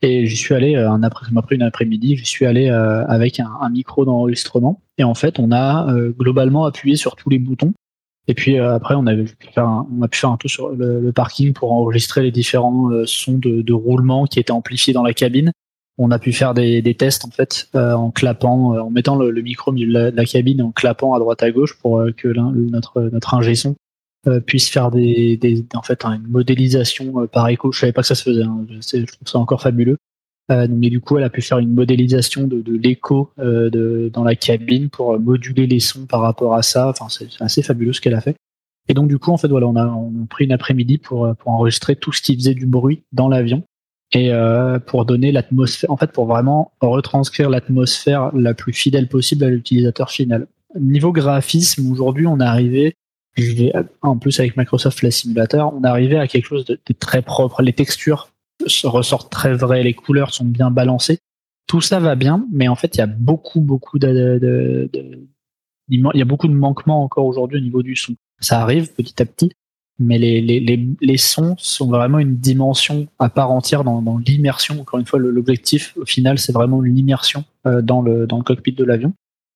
[0.00, 4.80] Et j'y suis allé un après, une après-midi, j'y suis allé avec un, micro d'enregistrement.
[4.96, 7.72] Et en fait, on a globalement appuyé sur tous les boutons.
[8.28, 12.30] Et puis après, on, a pu faire un tour sur le, parking pour enregistrer les
[12.30, 15.50] différents sons de roulement qui étaient amplifiés dans la cabine
[15.98, 19.42] on a pu faire des, tests en fait euh, en clapant, euh, en mettant le,
[19.42, 22.28] micro au milieu de la, cabine, en clapant à droite à gauche pour euh, que
[22.28, 23.74] notre notre ingé son
[24.44, 27.72] puisse faire des, des, en fait une modélisation par écho.
[27.72, 28.42] Je savais pas que ça se faisait.
[28.42, 28.66] Hein.
[28.68, 29.96] Je, trouve ça encore fabuleux.
[30.50, 34.34] mais du coup, elle a pu faire une modélisation de, de l'écho de, dans la
[34.34, 36.88] cabine pour moduler les sons par rapport à ça.
[36.90, 38.36] Enfin, c'est assez fabuleux ce qu'elle a fait.
[38.88, 41.34] Et donc du coup, en fait, voilà, on a, on a pris une après-midi pour,
[41.36, 43.62] pour enregistrer tout ce qui faisait du bruit dans l'avion
[44.12, 49.44] et euh, pour donner l'atmosphère, en fait, pour vraiment retranscrire l'atmosphère la plus fidèle possible
[49.44, 50.46] à l'utilisateur final.
[50.78, 52.96] Niveau graphisme, aujourd'hui, on est arrivé,
[54.02, 57.62] en plus avec Microsoft Flight Simulator, on est arrivé à quelque chose de, très propre.
[57.62, 58.30] Les textures
[58.84, 61.18] ressortent très vraies, les couleurs sont bien balancées.
[61.66, 64.88] Tout ça va bien, mais en fait, il y a beaucoup, beaucoup de
[65.90, 68.14] il y a beaucoup de manquements encore aujourd'hui au niveau du son.
[68.40, 69.52] Ça arrive petit à petit,
[69.98, 74.80] mais les, les, les, les, sons sont vraiment une dimension à part entière dans, l'immersion.
[74.80, 78.72] Encore une fois, l'objectif au final, c'est vraiment l'immersion euh, dans, le, dans le cockpit
[78.72, 79.12] de l'avion.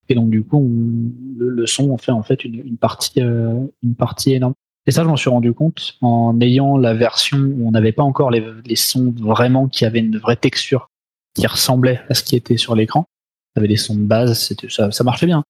[0.08, 3.20] Et donc du coup, on, le, le, son en fait en fait une, une partie
[3.20, 4.54] euh, une partie énorme.
[4.86, 8.02] Et ça, je m'en suis rendu compte en ayant la version où on n'avait pas
[8.02, 10.88] encore les, les sons vraiment qui avaient une vraie texture
[11.34, 13.06] qui ressemblait à ce qui était sur l'écran.
[13.54, 15.44] Ça avait des sons de base, c'était ça, ça marchait bien.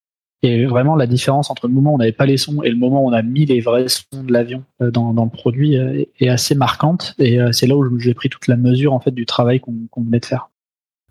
[0.44, 2.76] Et vraiment, la différence entre le moment où on n'avait pas les sons et le
[2.76, 6.04] moment où on a mis les vrais sons de l'avion euh, dans, le produit euh,
[6.18, 7.14] est assez marquante.
[7.18, 9.86] Et euh, c'est là où j'ai pris toute la mesure en fait du travail qu'on
[9.96, 10.50] venait de faire.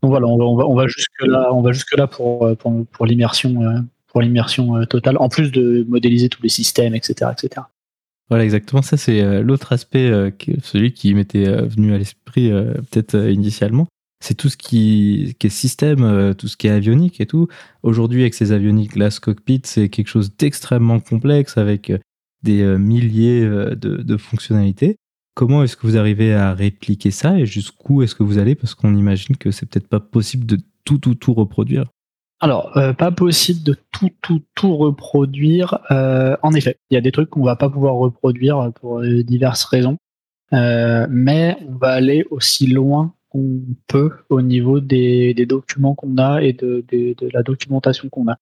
[0.04, 5.86] Donc voilà, on va, jusque là, jusque pour l'immersion pour l'immersion totale, en plus de
[5.88, 7.62] modéliser tous les systèmes, etc., etc.
[8.28, 8.82] Voilà, exactement.
[8.82, 10.12] Ça, c'est l'autre aspect,
[10.64, 13.88] celui qui m'était venu à l'esprit peut-être initialement
[14.22, 17.48] c'est tout ce qui, est système, euh, tout ce qui est avionique et tout.
[17.84, 21.98] Aujourd'hui, avec ces avioniques, ce cockpit, c'est quelque chose d'extrêmement complexe avec euh,
[22.44, 24.96] des euh, milliers de, de fonctionnalités.
[25.34, 28.54] Comment est-ce que vous arrivez à répliquer ça et jusqu'où est-ce que vous allez?
[28.54, 31.86] Parce qu'on imagine que c'est peut-être pas possible de tout, tout, tout reproduire.
[32.42, 35.80] Alors, pas possible de tout, tout, tout reproduire.
[35.90, 39.98] en effet, il y a des trucs qu'on va pas pouvoir reproduire pour diverses raisons.
[40.52, 46.54] mais on va aller aussi loin qu'on peut au niveau des, documents qu'on a et
[46.54, 46.84] de,
[47.34, 48.38] la documentation qu'on a.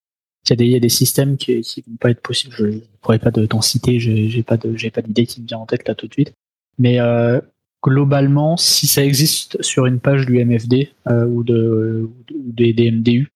[0.49, 2.55] Il y, a des, systèmes qui ne vont pas être possibles.
[2.57, 5.65] Je ne pourrais pas t'en citer, j'ai pas j'ai pas d'idée qui me vient en
[5.65, 6.33] tête là tout de suite.
[6.79, 7.39] Mais euh,
[7.83, 13.31] globalement, si ça existe sur une page du MFD ou, de, des, MDU,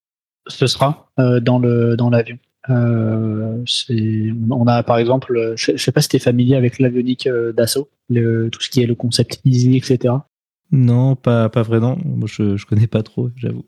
[0.48, 2.40] ce sera dans le dans l'avion.
[2.70, 3.64] Euh,
[4.50, 8.62] on a par exemple, je, sais pas si tu es familier avec l'avionique d'assaut, tout
[8.62, 10.16] ce qui est le concept easy, etc.
[10.74, 11.98] Non, pas, pas vraiment.
[12.04, 13.64] Moi, je, connais pas trop, j'avoue.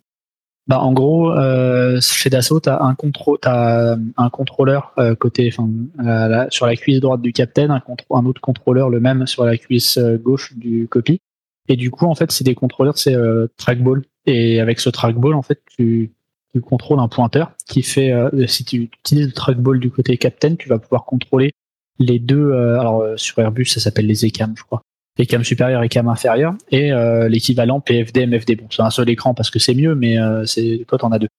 [0.65, 5.53] Bah, en gros, euh, chez Dassault, tu as as un contrôleur euh, côté,
[5.99, 9.99] euh, sur la cuisse droite du capitaine, un, autre contrôleur le même sur la cuisse
[9.99, 11.19] euh, gauche du copie.
[11.67, 14.01] Et du coup, en fait, c'est des contrôleurs, c'est euh, trackball.
[14.25, 16.11] Et avec ce trackball, en fait, tu,
[16.53, 18.11] tu contrôles un pointeur qui fait,
[18.47, 21.51] si tu utilises le trackball du côté capitaine, tu vas pouvoir contrôler
[21.99, 22.53] les deux.
[22.53, 24.81] alors sur Airbus, ça s'appelle les ECAM, je crois
[25.17, 28.55] les cams supérieurs et cams inférieurs, et euh, l'équivalent PFD, MFD.
[28.55, 31.19] Bon, c'est un seul écran parce que c'est mieux, mais euh, c'est toi t'en as
[31.19, 31.29] deux.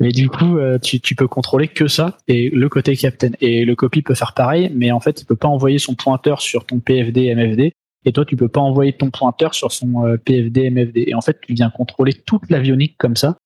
[0.00, 3.30] Mais du coup, euh, tu, tu, peux contrôler que ça et le côté captain.
[3.40, 6.40] Et le copie peut faire pareil, mais en fait, il peut pas envoyer son pointeur
[6.40, 7.72] sur ton PFD, MFD.
[8.04, 11.04] Et toi, tu peux pas envoyer ton pointeur sur son PFD, MFD.
[11.06, 13.36] Et en fait, tu viens contrôler toute l'avionique comme ça,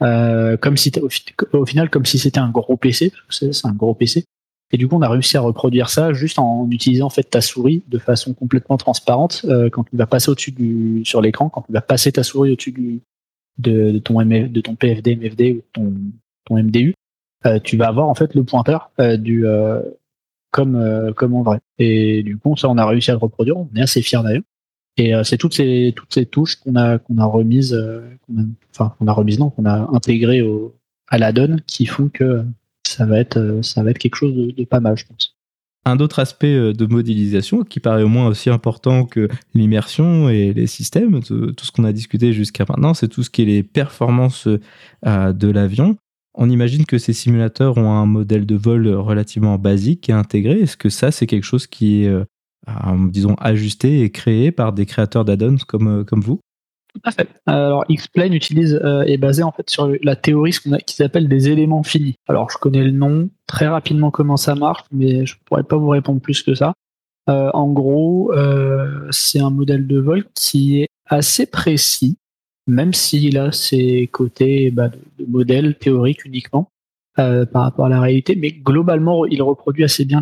[0.00, 1.08] comme si au,
[1.58, 3.12] au, final, comme si c'était un gros PC.
[3.28, 4.24] C'est un gros PC.
[4.72, 7.40] Et du coup, on a réussi à reproduire ça juste en utilisant en fait ta
[7.40, 9.46] souris de façon complètement transparente.
[9.48, 12.52] Euh, quand tu vas passer au-dessus du sur l'écran, quand tu vas passer ta souris
[12.52, 13.00] au-dessus du
[13.58, 15.80] de, ton PFD, MFD ou
[16.44, 16.94] ton MDU,
[17.46, 19.80] euh, tu vas avoir en fait le pointeur euh, du euh,
[20.50, 21.60] comme euh, comme en vrai.
[21.78, 23.56] Et du coup, ça, on a réussi à le reproduire.
[23.56, 24.42] On est assez fiers d'ailleurs.
[24.98, 27.78] Et c'est toutes ces toutes ces touches qu'on a qu'on a remises,
[28.26, 30.74] qu'on a, enfin qu'on a remises non, qu'on a intégrées au
[31.08, 32.42] à la donne qui font que
[32.86, 35.34] ça va être, euh, ça va être quelque chose de, pas mal, je pense.
[35.84, 40.52] Un autre aspect euh, de modélisation qui paraît au moins aussi important que l'immersion et
[40.52, 43.62] les systèmes, tout ce qu'on a discuté jusqu'à maintenant, c'est tout ce qui est les
[43.62, 44.48] performances
[45.06, 45.96] euh, de l'avion.
[46.34, 50.60] On imagine que ces simulateurs ont un modèle de vol relativement basique et intégré.
[50.60, 52.14] Est-ce que ça, c'est quelque chose qui est,
[53.08, 56.40] disons, ajusté et créé par des créateurs d'add-ons comme vous?
[57.10, 57.28] Fait.
[57.46, 61.48] Alors Xplane euh, est basé en fait sur la théorie ce qu'on qui s'appelle des
[61.48, 62.16] éléments finis.
[62.28, 65.88] Alors je connais le nom très rapidement comment ça marche, mais je pourrais pas vous
[65.88, 66.74] répondre plus que ça.
[67.28, 72.18] Euh, en gros, euh, c'est un modèle de vol qui est assez précis,
[72.66, 76.70] même s'il a ses côtés bah, de, modèle théorique uniquement
[77.16, 80.20] par rapport à la réalité, mais globalement, il reproduit assez bien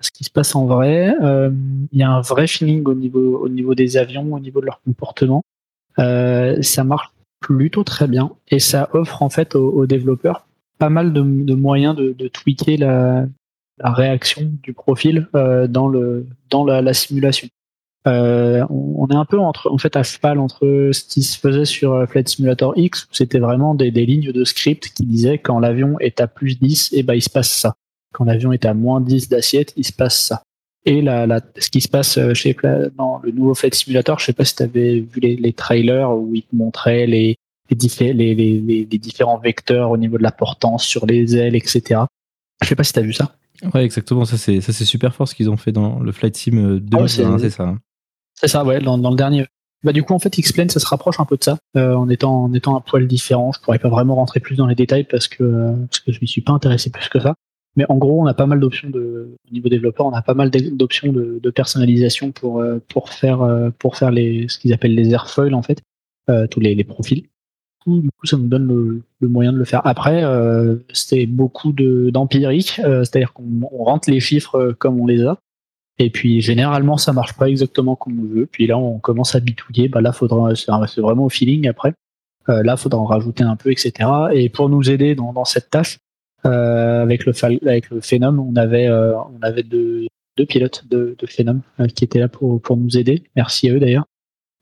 [0.00, 1.12] ce qui se passe en vrai.
[1.20, 2.94] il y a un vrai feeling au
[3.48, 5.42] niveau des avions, au niveau de leur comportement.
[5.98, 10.46] Euh, ça marche plutôt très bien et ça offre en fait aux, développeurs
[10.78, 11.22] pas mal de,
[11.54, 13.26] moyens de, tweaker la,
[13.82, 17.48] réaction du profil euh, dans le dans la, simulation.
[18.06, 21.66] Euh, on, est un peu entre en fait à cheval entre ce qui se faisait
[21.66, 25.98] sur Flight Simulator X où c'était vraiment des, lignes de script qui disaient quand l'avion
[26.00, 27.74] est à plus 10 et eh ben il se passe ça.
[28.12, 30.42] Quand l'avion est à moins 10 d'assiette, il se passe ça
[30.84, 32.56] et la, la, ce qui se passe euh, chez
[32.96, 34.18] dans le nouveau Flight Simulator.
[34.18, 37.36] Je sais pas si tu avais vu les, les, trailers où ils te montraient les,
[37.70, 42.02] les, les, les, les, différents vecteurs au niveau de la portance sur les ailes, etc.
[42.62, 43.34] Je sais pas si tu as vu ça.
[43.74, 44.24] Ouais, exactement.
[44.24, 47.34] Ça, c'est, ça, c'est super fort ce qu'ils ont fait dans le Flight Sim 2020,
[47.34, 47.62] ah c'est, ça.
[47.64, 47.78] Hein.
[48.34, 49.46] C'est ça, ouais, dans, dans le dernier.
[49.82, 52.08] Bah, du coup, en fait, X-Plane, ça se rapproche un peu de ça, euh, en,
[52.08, 53.52] étant, en étant un poil différent.
[53.52, 56.28] Je pourrais pas vraiment rentrer plus dans les détails parce que, parce que je m'y
[56.28, 57.34] suis pas intéressé plus que ça.
[57.76, 60.34] Mais en gros, on a pas mal d'options de, au niveau développeur, on a pas
[60.34, 64.94] mal d'options de, personnalisation pour, euh, pour faire, euh, pour faire les, ce qu'ils appellent
[64.94, 65.80] les airfoils, en fait,
[66.28, 67.22] euh, tous les, profils.
[67.86, 68.66] Du coup, ça nous donne
[69.20, 69.80] le, moyen de le faire.
[69.86, 70.22] Après,
[70.92, 75.38] c'était beaucoup d'empirique, c'est-à-dire qu'on rentre les chiffres comme on les a.
[75.98, 78.46] Et puis, généralement, ça marche pas exactement comme on veut.
[78.46, 79.88] Puis là, on commence à bitouiller.
[79.88, 81.94] Bah, là, faudra, c'est vraiment au feeling après.
[82.48, 84.08] Euh, là, faudra en rajouter un peu, etc.
[84.32, 85.98] Et pour nous aider dans, cette tâche,
[86.44, 87.32] avec le
[87.68, 91.86] avec le Phenom, on avait euh, on avait deux, deux pilotes de, de Phenom euh,
[91.86, 93.22] qui étaient là pour pour nous aider.
[93.36, 94.06] Merci à eux d'ailleurs.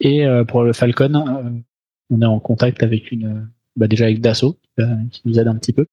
[0.00, 1.64] Et pour le Falcon,
[2.08, 4.56] on est en contact avec une bah déjà avec Dassault
[5.10, 5.86] qui nous aide un petit peu.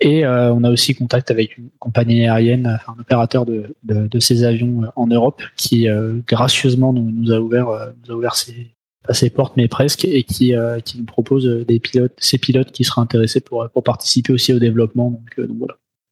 [0.00, 4.44] Et on a aussi contact avec une compagnie aérienne, un opérateur de, de, de, ces
[4.44, 5.88] avions en Europe qui
[6.26, 8.72] gracieusement nous, a ouvert, nous a ouvert ses,
[9.06, 12.84] pas ses portes mais presque et qui, euh, nous propose des pilotes, ces pilotes qui
[12.84, 15.10] seraient intéressés pour, pour participer aussi au développement.
[15.10, 15.48] Donc, euh,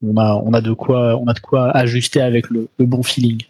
[0.02, 3.42] voilà, on a, de quoi, ajuster avec le, bon feeling.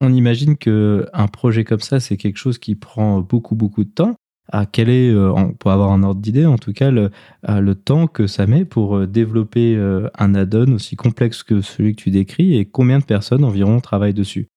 [0.00, 3.90] On imagine que un projet comme ça, c'est quelque chose qui prend beaucoup beaucoup de
[3.90, 4.14] temps.
[4.52, 7.10] À quel est, euh, pour avoir un ordre d'idée, en tout cas, le,
[7.74, 9.76] temps que ça met pour développer
[10.18, 14.14] un add-on aussi complexe que celui que tu décris et combien de personnes environ travaillent
[14.14, 14.48] dessus?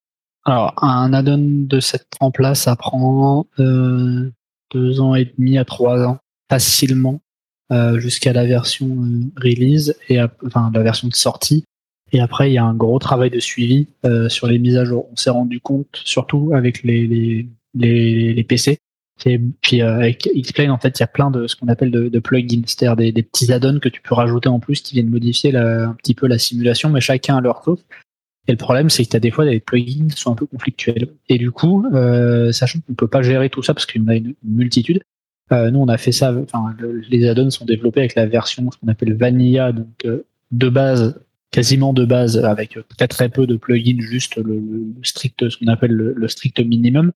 [0.46, 4.30] Alors, un add-on de cette trempe-là, ça prend euh,
[4.72, 6.18] deux ans et demi à trois ans,
[6.50, 7.22] facilement,
[7.72, 11.64] euh, jusqu'à la version euh, release, et enfin la version de sortie.
[12.12, 14.86] Et après, il y a un gros travail de suivi euh, sur les mises à
[14.86, 15.08] jour.
[15.12, 18.78] On s'est rendu compte, surtout avec les, les, les, les PC.
[19.26, 22.10] Et puis avec Xplane, en fait, il y a plein de ce qu'on appelle de,
[22.10, 25.10] de plugins, c'est-à-dire des, des, petits add-ons que tu peux rajouter en plus qui viennent
[25.10, 27.80] modifier la, un petit peu la simulation, mais chacun à leur tour.
[28.48, 30.46] Et le problème, c'est que tu as des fois des plugins qui sont un peu
[30.46, 31.08] conflictuels.
[31.30, 34.36] Et du coup, euh, sachant qu'on peut pas gérer tout ça parce en a une,
[34.44, 35.02] multitude,
[35.52, 36.36] euh, nous on a fait ça.
[36.36, 36.76] Enfin,
[37.10, 41.22] les add-ons sont développés avec la version qu'on appelle Vanilla, donc euh, de base,
[41.52, 44.62] quasiment de base, avec très très peu de plugins, juste le,
[45.04, 47.12] strict, ce qu'on appelle le, le, strict minimum.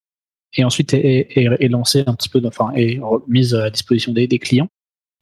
[0.55, 4.28] Et ensuite est, est, est, lancé un petit peu, enfin, est mise à disposition des,
[4.28, 4.69] des clients.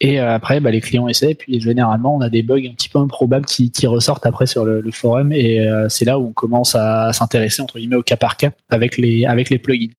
[0.01, 2.73] Et euh, après, bah, les clients essaient, et puis généralement, on a des bugs un
[2.73, 6.19] petit peu improbables qui, qui ressortent après sur le, le forum, et euh, c'est là
[6.19, 9.57] où on commence à, s'intéresser entre guillemets au cas par cas avec les avec les
[9.57, 9.93] plugins.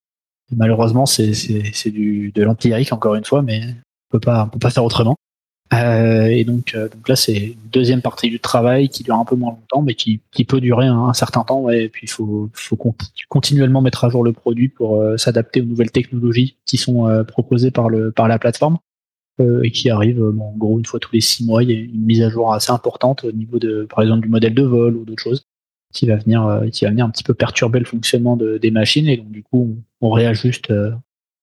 [0.55, 4.71] Malheureusement, c'est du de l'empirique encore une fois, mais on peut pas on peut pas
[4.71, 5.17] faire autrement.
[5.73, 9.25] Euh, et donc euh, donc là, c'est une deuxième partie du travail qui dure un
[9.25, 11.71] peu moins longtemps, mais qui qui peut durer un, un certain temps.
[11.71, 12.79] Et puis il faut faut
[13.29, 17.89] continuellement mettre à jour le produit pour s'adapter aux nouvelles technologies qui sont proposées par
[17.89, 18.79] le par la plateforme.
[19.39, 21.63] Euh, et qui arrive euh, en gros une fois tous les six mois.
[21.63, 24.31] Il y a une mise à jour assez importante au niveau de, par exemple, du
[24.31, 25.45] modèle de vol ou d'autres choses
[25.93, 28.71] qui va venir, euh, qui va venir un petit peu perturber le fonctionnement de, des
[28.71, 30.73] machines et donc du coup on, on réajuste,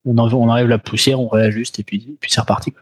[0.05, 2.73] on, on enlève la poussière, on réajuste et puis, puis c'est reparti.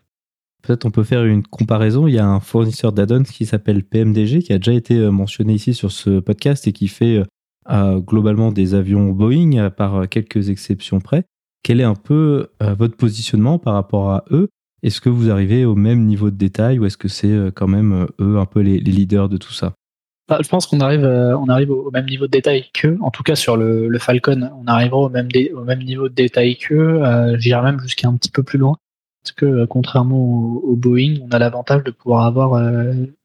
[0.62, 2.07] Peut-être on peut faire une comparaison.
[2.07, 5.74] Il y a un fournisseur d'add-ons qui s'appelle PMDG qui a déjà été mentionné ici
[5.74, 7.22] sur ce podcast et qui fait
[7.70, 11.26] globalement des avions Boeing par quelques exceptions près.
[11.64, 14.47] Quel est un peu votre positionnement par rapport à eux
[14.84, 17.68] est-ce que vous arrivez au même niveau de détail ou est-ce que c'est euh, quand
[17.68, 19.74] même euh, eux un peu les, leaders de tout ça?
[20.28, 22.98] Bah, Je pense qu'on arrive, euh, au même niveau de détail qu'eux.
[23.02, 26.58] En tout cas, sur le, Falcon, on arrivera au même, au même niveau de détail
[26.58, 27.02] qu'eux.
[27.38, 28.78] J'irai même jusqu'à un petit peu plus loin.
[29.24, 32.60] Parce que contrairement au, Boeing, on a l'avantage de pouvoir avoir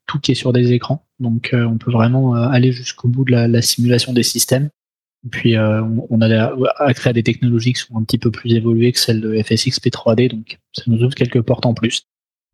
[0.07, 1.07] tout qui est sur des écrans.
[1.21, 4.69] Donc on peut vraiment aller jusqu'au bout de la, simulation des systèmes.
[5.31, 8.93] Puis euh, on a accès à des technologies qui sont un petit peu plus évoluées
[8.93, 12.03] que celles de FSX P3D, donc ça nous ouvre quelques portes en plus.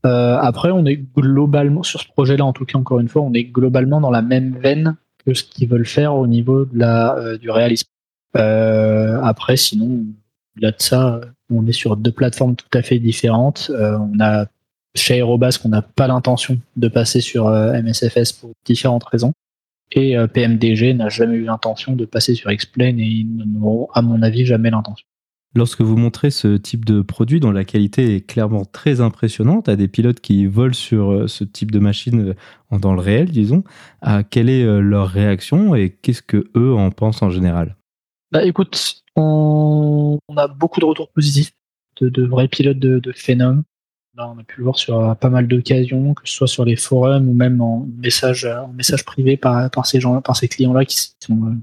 [0.04, 3.32] Euh, après, on est globalement sur ce projet-là, en tout cas encore une fois, on
[3.34, 7.16] est globalement dans la même veine que ce qu'ils veulent faire au niveau de la,
[7.16, 7.86] euh, du réalisme.
[8.36, 10.04] Euh, après, sinon,
[10.56, 11.20] là de ça,
[11.50, 13.70] on est sur deux plateformes tout à fait différentes.
[13.70, 14.46] Euh, on a
[14.94, 19.32] chez Aerobas qu'on n'a pas l'intention de passer sur MSFS pour différentes raisons.
[19.92, 24.02] Et euh, PMDG n'a jamais eu l'intention de passer sur Explain et ils n'auront, à
[24.02, 25.06] mon avis, jamais l'intention.
[25.54, 29.76] Lorsque vous montrez ce type de produit dont la qualité est clairement très impressionnante à
[29.76, 32.34] des pilotes qui volent sur euh, ce type de machine
[32.72, 33.64] euh, dans le réel, disons,
[34.30, 37.76] quelle est leur réaction et qu'est-ce que eux en pensent en général?
[38.30, 41.52] Bah écoute, on, on a beaucoup de retours positifs
[42.00, 43.62] de, de vrais pilotes de, de Phenom.
[44.14, 46.64] Là, on a pu le voir sur euh, pas mal d'occasions, que ce soit sur
[46.64, 50.36] les forums ou même en message, euh, en message privé par, par ces gens, par
[50.36, 51.54] ces clients-là qui sont euh,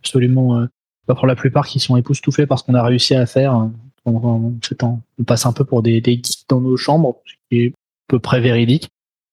[0.00, 0.66] absolument,
[1.06, 3.54] pas pour la plupart, qui sont époustouflés par ce qu'on a réussi à faire.
[3.54, 3.72] On,
[4.06, 7.72] on, passe un peu pour des, des geeks dans nos chambres, ce qui est à
[8.08, 8.88] peu près véridique.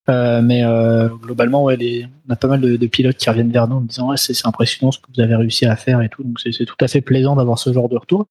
[0.07, 3.67] Euh, mais euh, globalement, ouais, on a pas mal de, de, pilotes qui reviennent vers
[3.67, 6.23] nous en disant c'est impressionnant ce que vous avez réussi à faire et tout.
[6.23, 8.27] Donc c'est tout à fait plaisant d'avoir ce genre de retour.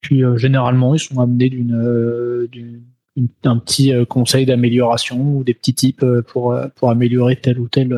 [0.00, 2.80] Puis euh, généralement, ils sont amenés d'une
[3.44, 7.58] un petit euh, conseil d'amélioration ou des petits tips euh, pour, euh, pour améliorer telle
[7.58, 7.96] ou telle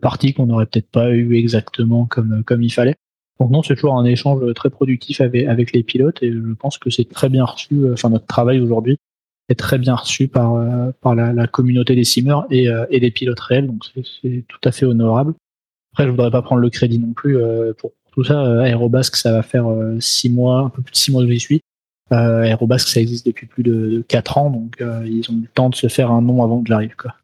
[0.00, 2.96] partie qu'on n'aurait peut-être pas eu exactement comme, comme il fallait.
[3.40, 6.90] Donc non, c'est toujours un échange très productif avec, les pilotes et je pense que
[6.90, 8.98] c'est très bien reçu, enfin notre travail aujourd'hui
[9.48, 10.62] est très bien reçu par,
[11.00, 13.84] par la, la communauté des simmers et, et des pilotes réels, donc
[14.22, 15.34] c'est tout à fait honorable.
[15.92, 17.38] Après, je voudrais pas prendre le crédit non plus
[17.78, 18.62] pour tout ça.
[18.62, 19.66] Aérobasque, ça va faire
[19.98, 21.60] six mois, un peu plus de six mois que j'y suis.
[22.12, 25.48] Euh, Aerobasque, ça existe depuis plus de, 4 ans, donc euh, ils ont eu le
[25.48, 26.94] temps de se faire un nom avant que j'arrive.
[26.96, 27.14] Quoi.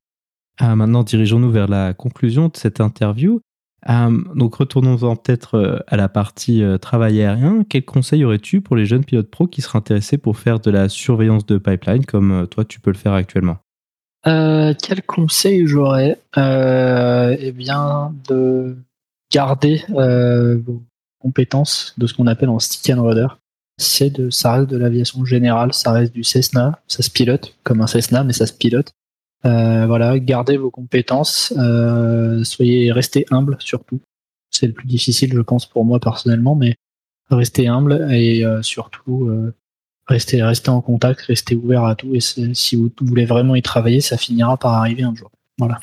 [0.58, 3.40] Ah, maintenant, dirigeons-nous vers la conclusion de cette interview.
[3.88, 7.64] Euh, donc, retournons-en peut-être euh, à la partie euh, travail aérien.
[7.68, 10.90] Quel conseil aurais-tu pour les jeunes pilotes pro qui seraient intéressés pour faire de la
[10.90, 13.58] surveillance de pipeline comme euh, toi, tu peux le faire actuellement?
[14.22, 18.76] Quel conseil j'aurais Eh bien, de
[19.32, 20.82] garder vos
[21.20, 23.28] compétences de ce qu'on appelle en stick and rudder?
[23.80, 27.80] C'est de, ça reste de l'aviation générale, ça reste du Cessna, ça se pilote comme
[27.80, 28.92] un Cessna, mais ça se pilote.
[29.46, 34.00] Euh, voilà, gardez vos compétences, euh, soyez, restez humble surtout.
[34.50, 36.76] C'est le plus difficile, je pense, pour moi personnellement, mais
[37.30, 39.54] restez humble et euh, surtout euh,
[40.06, 42.14] restez, restez en contact, restez ouvert à tout.
[42.14, 45.30] Et si vous voulez vraiment y travailler, ça finira par arriver un jour.
[45.58, 45.80] Voilà.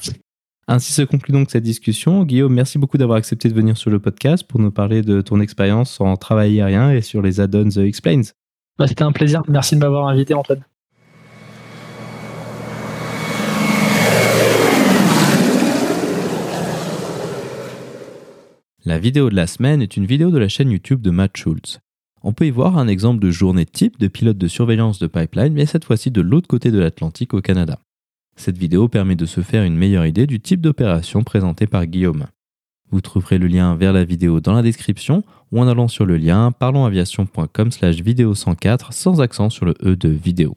[0.70, 2.26] Ainsi se conclut donc cette discussion.
[2.26, 5.40] Guillaume, merci beaucoup d'avoir accepté de venir sur le podcast pour nous parler de ton
[5.40, 8.24] expérience en travail aérien et sur les add-ons Explains.
[8.78, 9.44] Bah, C'était un plaisir.
[9.48, 10.66] Merci de m'avoir invité, Antoine.
[18.84, 21.80] La vidéo de la semaine est une vidéo de la chaîne YouTube de Matt Schultz.
[22.24, 25.54] On peut y voir un exemple de journée type de pilote de surveillance de pipeline,
[25.54, 27.80] mais cette fois-ci de l'autre côté de l'Atlantique au Canada.
[28.38, 32.28] Cette vidéo permet de se faire une meilleure idée du type d'opération présenté par Guillaume.
[32.92, 36.18] Vous trouverez le lien vers la vidéo dans la description ou en allant sur le
[36.18, 40.56] lien parlonsaviation.com slash vidéo 104 sans accent sur le E de vidéo.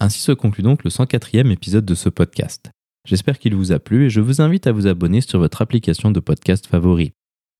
[0.00, 2.70] Ainsi se conclut donc le 104e épisode de ce podcast.
[3.04, 6.12] J'espère qu'il vous a plu et je vous invite à vous abonner sur votre application
[6.12, 7.12] de podcast favori.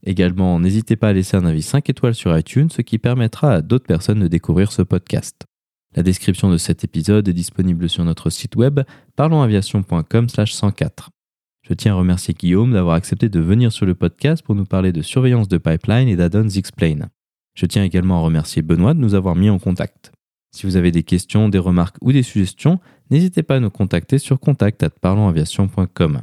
[0.05, 3.63] Également, n'hésitez pas à laisser un avis 5 étoiles sur iTunes, ce qui permettra à
[3.63, 5.45] d'autres personnes de découvrir ce podcast.
[5.97, 8.81] La description de cet épisode est disponible sur notre site web
[9.17, 11.11] parlonsaviation.com/104.
[11.63, 14.93] Je tiens à remercier Guillaume d'avoir accepté de venir sur le podcast pour nous parler
[14.93, 17.09] de surveillance de pipeline et d'add-ons Explain.
[17.55, 20.13] Je tiens également à remercier Benoît de nous avoir mis en contact.
[20.55, 22.81] Si vous avez des questions, des remarques ou des suggestions,
[23.11, 26.23] n'hésitez pas à nous contacter sur contact@parlonsaviation.com.